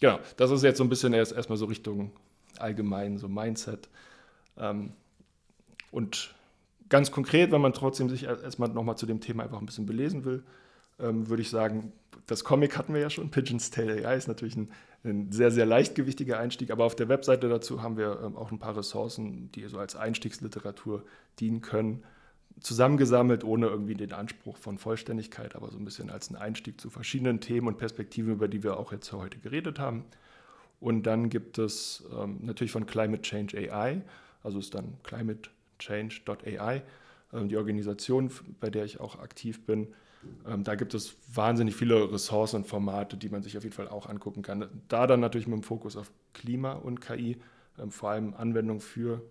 [0.00, 2.12] genau, das ist jetzt so ein bisschen erst erstmal so Richtung
[2.58, 3.88] allgemein, so Mindset.
[4.56, 4.92] Ähm,
[5.90, 6.34] und
[6.88, 10.24] ganz konkret, wenn man trotzdem sich erstmal nochmal zu dem Thema einfach ein bisschen belesen
[10.24, 10.42] will,
[11.00, 11.92] ähm, würde ich sagen,
[12.26, 14.70] das Comic hatten wir ja schon, Pigeon's Tail AI ist natürlich ein,
[15.04, 18.58] ein, sehr, sehr leichtgewichtiger Einstieg, aber auf der Webseite dazu haben wir ähm, auch ein
[18.58, 21.04] paar Ressourcen, die so als Einstiegsliteratur
[21.40, 22.04] dienen können,
[22.60, 26.90] zusammengesammelt, ohne irgendwie den Anspruch von Vollständigkeit, aber so ein bisschen als ein Einstieg zu
[26.90, 30.04] verschiedenen Themen und Perspektiven, über die wir auch jetzt heute geredet haben.
[30.80, 34.02] Und dann gibt es ähm, natürlich von Climate Change AI,
[34.42, 35.57] also ist dann climatechange.ai,
[37.32, 39.88] ähm, die Organisation, bei der ich auch aktiv bin.
[40.46, 43.88] Ähm, da gibt es wahnsinnig viele Ressourcen und Formate, die man sich auf jeden Fall
[43.88, 44.68] auch angucken kann.
[44.88, 47.36] Da dann natürlich mit dem Fokus auf Klima und KI,
[47.78, 49.22] ähm, vor allem Anwendung für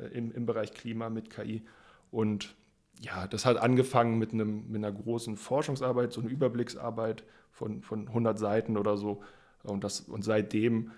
[0.00, 1.62] äh, im, im Bereich Klima mit KI.
[2.10, 2.54] Und
[3.00, 8.08] ja, das hat angefangen mit, einem, mit einer großen Forschungsarbeit, so eine Überblicksarbeit von, von
[8.08, 9.22] 100 Seiten oder so.
[9.62, 10.92] Und, das, und seitdem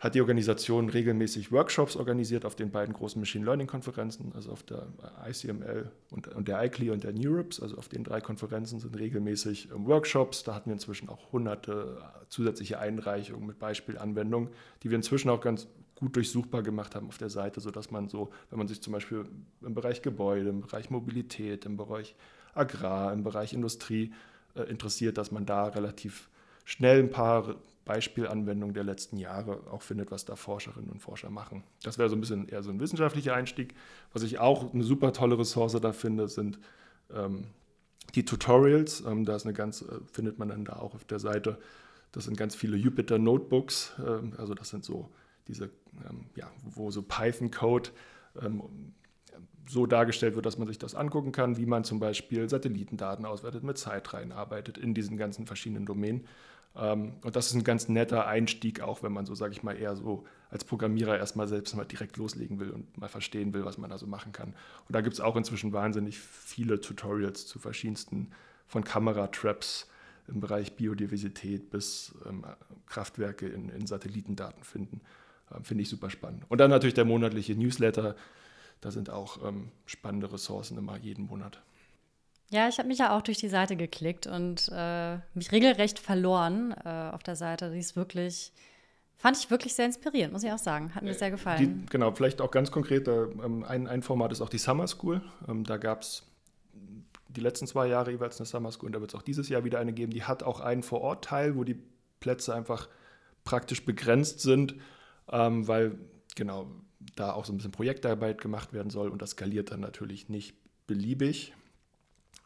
[0.00, 4.62] hat die Organisation regelmäßig Workshops organisiert auf den beiden großen Machine Learning Konferenzen, also auf
[4.62, 4.88] der
[5.28, 7.60] ICML und, und der ICLI und der NeurIPS.
[7.60, 10.42] Also auf den drei Konferenzen sind regelmäßig ähm, Workshops.
[10.42, 11.98] Da hatten wir inzwischen auch hunderte
[12.30, 14.48] zusätzliche Einreichungen mit Beispielanwendungen,
[14.82, 18.30] die wir inzwischen auch ganz gut durchsuchbar gemacht haben auf der Seite, sodass man so,
[18.48, 19.26] wenn man sich zum Beispiel
[19.60, 22.16] im Bereich Gebäude, im Bereich Mobilität, im Bereich
[22.54, 24.14] Agrar, im Bereich Industrie
[24.54, 26.30] äh, interessiert, dass man da relativ
[26.64, 27.56] schnell ein paar
[27.90, 31.64] Beispielanwendungen der letzten Jahre auch findet, was da Forscherinnen und Forscher machen.
[31.82, 33.74] Das wäre so ein bisschen eher so ein wissenschaftlicher Einstieg.
[34.12, 36.60] Was ich auch eine super tolle Ressource da finde, sind
[37.12, 37.48] ähm,
[38.14, 39.02] die Tutorials.
[39.04, 41.58] Ähm, da ist eine ganz, äh, findet man dann da auch auf der Seite.
[42.12, 43.94] Das sind ganz viele Jupyter Notebooks.
[44.06, 45.10] Ähm, also das sind so
[45.48, 45.64] diese,
[46.08, 47.90] ähm, ja, wo so Python-Code
[48.40, 48.62] ähm,
[49.68, 53.64] so dargestellt wird, dass man sich das angucken kann, wie man zum Beispiel Satellitendaten auswertet,
[53.64, 56.28] mit Zeitreihen arbeitet in diesen ganzen verschiedenen Domänen.
[56.76, 59.76] Ähm, und das ist ein ganz netter Einstieg, auch wenn man so, sage ich mal,
[59.76, 63.78] eher so als Programmierer erstmal selbst mal direkt loslegen will und mal verstehen will, was
[63.78, 64.48] man da so machen kann.
[64.48, 68.30] Und da gibt es auch inzwischen wahnsinnig viele Tutorials zu verschiedensten,
[68.66, 69.88] von Kameratraps
[70.28, 72.44] im Bereich Biodiversität bis ähm,
[72.86, 75.00] Kraftwerke in, in, Satellitendaten finden.
[75.52, 76.44] Ähm, Finde ich super spannend.
[76.48, 78.14] Und dann natürlich der monatliche Newsletter.
[78.80, 81.60] Da sind auch ähm, spannende Ressourcen immer jeden Monat.
[82.50, 86.74] Ja, ich habe mich ja auch durch die Seite geklickt und äh, mich regelrecht verloren
[86.84, 87.70] äh, auf der Seite.
[87.70, 88.52] Die ist wirklich,
[89.18, 90.92] fand ich wirklich sehr inspirierend, muss ich auch sagen.
[90.96, 91.82] Hat mir sehr gefallen.
[91.82, 95.22] Die, genau, vielleicht auch ganz konkret, ähm, ein, ein Format ist auch die Summer School.
[95.48, 96.24] Ähm, da gab es
[97.28, 99.62] die letzten zwei Jahre jeweils eine Summer School und da wird es auch dieses Jahr
[99.62, 100.12] wieder eine geben.
[100.12, 101.80] Die hat auch einen Vor-Ort-Teil, wo die
[102.18, 102.88] Plätze einfach
[103.44, 104.74] praktisch begrenzt sind,
[105.30, 105.98] ähm, weil
[106.34, 106.66] genau
[107.14, 110.56] da auch so ein bisschen Projektarbeit gemacht werden soll und das skaliert dann natürlich nicht
[110.88, 111.54] beliebig.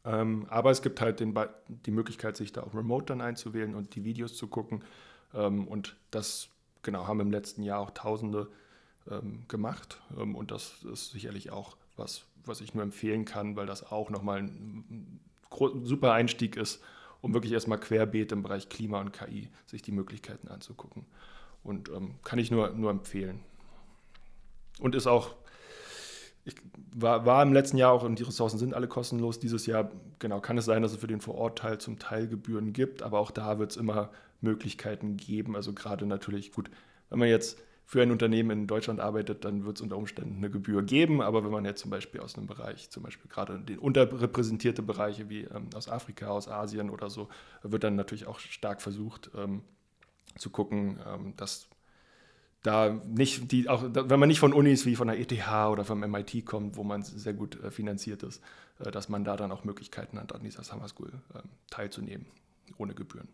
[0.04, 1.34] Ähm, aber es gibt halt den,
[1.68, 4.84] die Möglichkeit, sich da auch remote dann einzuwählen und die Videos zu gucken.
[5.34, 6.48] Ähm, und das
[6.82, 8.48] genau haben im letzten Jahr auch Tausende
[9.10, 10.00] ähm, gemacht.
[10.18, 14.10] Ähm, und das ist sicherlich auch was, was ich nur empfehlen kann, weil das auch
[14.10, 16.82] nochmal ein, ein super Einstieg ist,
[17.20, 21.06] um wirklich erstmal querbeet im Bereich Klima und KI sich die Möglichkeiten anzugucken.
[21.62, 23.40] Und ähm, kann ich nur, nur empfehlen.
[24.80, 25.34] Und ist auch
[26.44, 26.54] ich
[26.94, 29.38] war, war, im letzten Jahr auch, und die Ressourcen sind alle kostenlos.
[29.38, 33.02] Dieses Jahr, genau, kann es sein, dass es für den Vorortteil zum Teil Gebühren gibt,
[33.02, 35.56] aber auch da wird es immer Möglichkeiten geben.
[35.56, 36.70] Also gerade natürlich, gut,
[37.10, 40.50] wenn man jetzt für ein Unternehmen in Deutschland arbeitet, dann wird es unter Umständen eine
[40.50, 41.20] Gebühr geben.
[41.20, 45.28] Aber wenn man jetzt zum Beispiel aus einem Bereich, zum Beispiel gerade den unterrepräsentierte Bereiche
[45.28, 47.28] wie ähm, aus Afrika, aus Asien oder so,
[47.62, 49.62] wird dann natürlich auch stark versucht ähm,
[50.38, 51.68] zu gucken, ähm, dass
[52.64, 56.00] da nicht die, auch wenn man nicht von Unis wie von der ETH oder vom
[56.00, 58.42] MIT kommt, wo man sehr gut äh, finanziert ist,
[58.80, 61.40] äh, dass man da dann auch Möglichkeiten hat, an dieser Summer School äh,
[61.70, 62.26] teilzunehmen,
[62.78, 63.28] ohne Gebühren.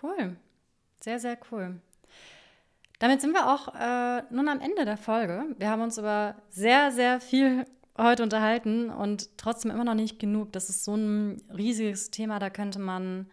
[0.00, 0.36] Cool,
[1.00, 1.80] sehr, sehr cool.
[3.00, 5.44] Damit sind wir auch äh, nun am Ende der Folge.
[5.58, 7.64] Wir haben uns über sehr, sehr viel
[7.98, 10.52] heute unterhalten und trotzdem immer noch nicht genug.
[10.52, 13.28] Das ist so ein riesiges Thema, da könnte man,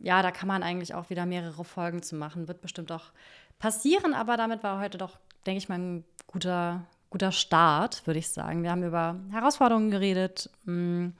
[0.00, 2.48] ja, da kann man eigentlich auch wieder mehrere Folgen zu machen.
[2.48, 3.12] Wird bestimmt auch
[3.58, 8.28] passieren, aber damit war heute doch, denke ich mal, ein guter, guter Start, würde ich
[8.28, 8.62] sagen.
[8.62, 11.14] Wir haben über Herausforderungen geredet, hm,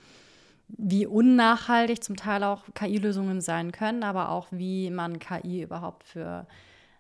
[0.68, 6.47] wie unnachhaltig zum Teil auch KI-Lösungen sein können, aber auch wie man KI überhaupt für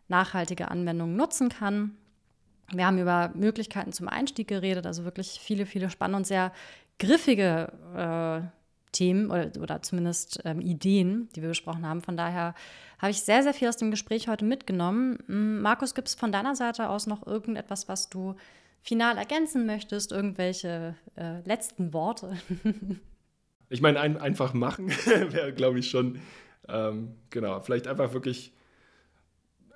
[0.08, 1.96] nachhaltige Anwendungen nutzen kann.
[2.72, 6.52] Wir haben über Möglichkeiten zum Einstieg geredet, also wirklich viele, viele spannende und sehr
[6.98, 8.55] griffige äh,
[8.96, 12.00] Themen oder, oder zumindest ähm, Ideen, die wir besprochen haben.
[12.00, 12.54] Von daher
[12.98, 15.18] habe ich sehr, sehr viel aus dem Gespräch heute mitgenommen.
[15.26, 18.36] Hm, Markus, gibt es von deiner Seite aus noch irgendetwas, was du
[18.80, 20.12] final ergänzen möchtest?
[20.12, 22.36] Irgendwelche äh, letzten Worte?
[23.68, 26.20] ich meine, ein, einfach machen wäre, glaube ich, schon,
[26.68, 28.52] ähm, genau, vielleicht einfach wirklich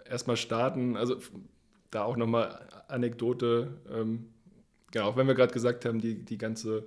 [0.08, 0.96] erstmal starten.
[0.96, 1.16] Also
[1.90, 4.30] da auch nochmal Anekdote, ähm,
[4.90, 6.86] genau, auch wenn wir gerade gesagt haben, die, die ganze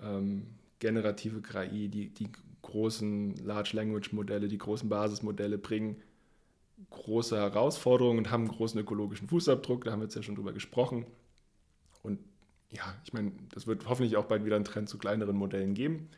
[0.00, 0.46] ähm,
[0.80, 2.28] generative KI, die, die
[2.62, 6.02] großen Large Language Modelle, die großen Basismodelle bringen
[6.88, 9.84] große Herausforderungen und haben einen großen ökologischen Fußabdruck.
[9.84, 11.04] Da haben wir jetzt ja schon drüber gesprochen.
[12.02, 12.18] Und
[12.70, 16.08] ja, ich meine, das wird hoffentlich auch bald wieder einen Trend zu kleineren Modellen geben.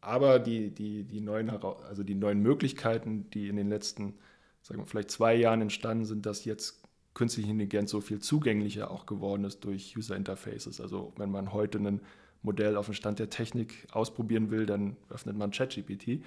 [0.00, 4.14] Aber die, die, die, neuen, also die neuen Möglichkeiten, die in den letzten
[4.60, 6.82] sagen wir, vielleicht zwei Jahren entstanden sind, dass jetzt
[7.14, 10.80] künstliche Intelligenz so viel zugänglicher auch geworden ist durch User Interfaces.
[10.80, 12.00] Also wenn man heute ein
[12.44, 16.22] Modell auf dem Stand der Technik ausprobieren will, dann öffnet man ChatGPT.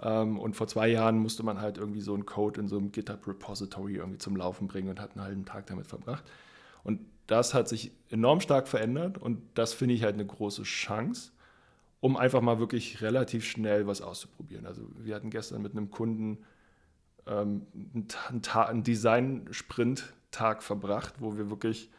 [0.00, 2.92] Ähm, und vor zwei Jahren musste man halt irgendwie so einen Code in so einem
[2.92, 6.24] GitHub-Repository irgendwie zum Laufen bringen und hat einen halben Tag damit verbracht.
[6.84, 11.30] Und das hat sich enorm stark verändert und das finde ich halt eine große Chance,
[12.00, 14.66] um einfach mal wirklich relativ schnell was auszuprobieren.
[14.66, 16.38] Also wir hatten gestern mit einem Kunden
[17.26, 21.90] ähm, einen, einen Design-Sprint-Tag verbracht, wo wir wirklich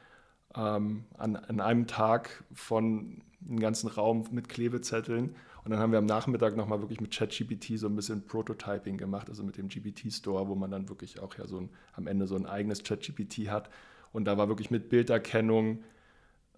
[0.56, 6.00] ähm, an, an einem Tag von einem ganzen Raum mit Klebezetteln und dann haben wir
[6.00, 10.48] am Nachmittag nochmal wirklich mit ChatGPT so ein bisschen Prototyping gemacht, also mit dem GPT-Store,
[10.50, 13.70] wo man dann wirklich auch ja so ein, am Ende so ein eigenes ChatGPT hat.
[14.12, 15.84] Und da war wirklich mit Bilderkennung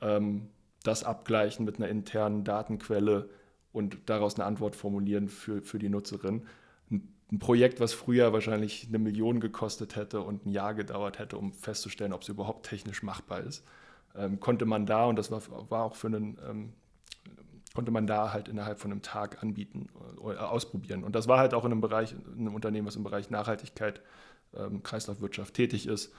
[0.02, 0.48] ähm,
[0.84, 3.30] das Abgleichen mit einer internen Datenquelle
[3.72, 6.48] und daraus eine Antwort formulieren für, für die Nutzerin.
[6.90, 11.38] Ein, ein Projekt, was früher wahrscheinlich eine Million gekostet hätte und ein Jahr gedauert hätte,
[11.38, 13.64] um festzustellen, ob es überhaupt technisch machbar ist,
[14.18, 16.74] ähm, konnte man da, und das war, war auch für einen ähm,
[17.76, 21.04] konnte man da halt innerhalb von einem Tag anbieten äh, ausprobieren.
[21.04, 24.02] Und das war halt auch in einem Bereich, in einem Unternehmen, was im Bereich Nachhaltigkeit,
[24.56, 26.12] ähm, Kreislaufwirtschaft tätig ist.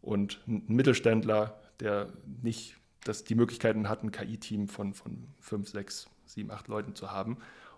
[0.00, 2.08] Und ein Mittelständler, der
[2.42, 7.12] nicht das, die Möglichkeiten hat, ein KI-Team von, von fünf, sechs, sieben, acht Leuten zu
[7.12, 7.36] haben.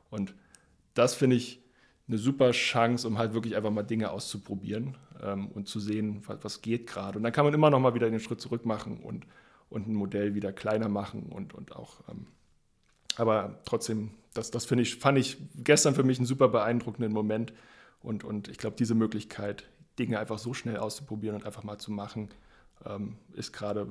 [0.08, 0.34] Und
[0.94, 1.60] das finde ich
[2.08, 6.38] eine super Chance, um halt wirklich einfach mal Dinge auszuprobieren ähm, und zu sehen, was,
[6.42, 7.18] was geht gerade.
[7.18, 9.26] Und dann kann man immer noch mal wieder den Schritt zurück machen und,
[9.70, 12.26] und ein Modell wieder kleiner machen und, und auch ähm,
[13.16, 17.52] aber trotzdem, das, das ich, fand ich gestern für mich einen super beeindruckenden Moment.
[18.02, 19.64] Und, und ich glaube, diese Möglichkeit,
[19.98, 22.28] Dinge einfach so schnell auszuprobieren und einfach mal zu machen,
[22.84, 23.88] ähm, ist gerade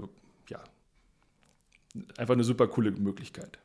[0.48, 0.64] ja,
[2.18, 3.58] einfach eine super coole Möglichkeit.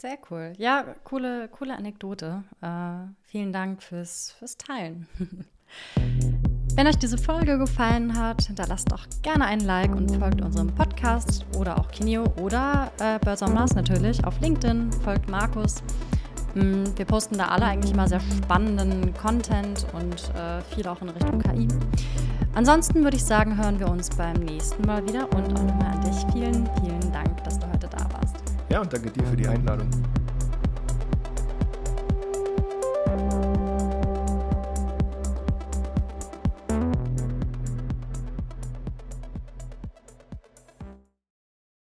[0.00, 0.54] Sehr cool.
[0.58, 2.44] Ja, coole, coole Anekdote.
[2.60, 5.06] Äh, vielen Dank fürs, fürs Teilen.
[6.76, 11.46] Wenn euch diese Folge gefallen hat, hinterlasst doch gerne einen Like und folgt unserem Podcast
[11.56, 14.92] oder auch Kineo oder äh, Birds on Mars natürlich auf LinkedIn.
[15.02, 15.82] Folgt Markus.
[16.54, 21.08] Mm, wir posten da alle eigentlich immer sehr spannenden Content und äh, viel auch in
[21.08, 21.66] Richtung KI.
[22.54, 26.02] Ansonsten würde ich sagen, hören wir uns beim nächsten Mal wieder und auch nochmal an
[26.02, 28.36] dich vielen, vielen Dank, dass du heute da warst.
[28.68, 29.88] Ja, und danke dir für die Einladung.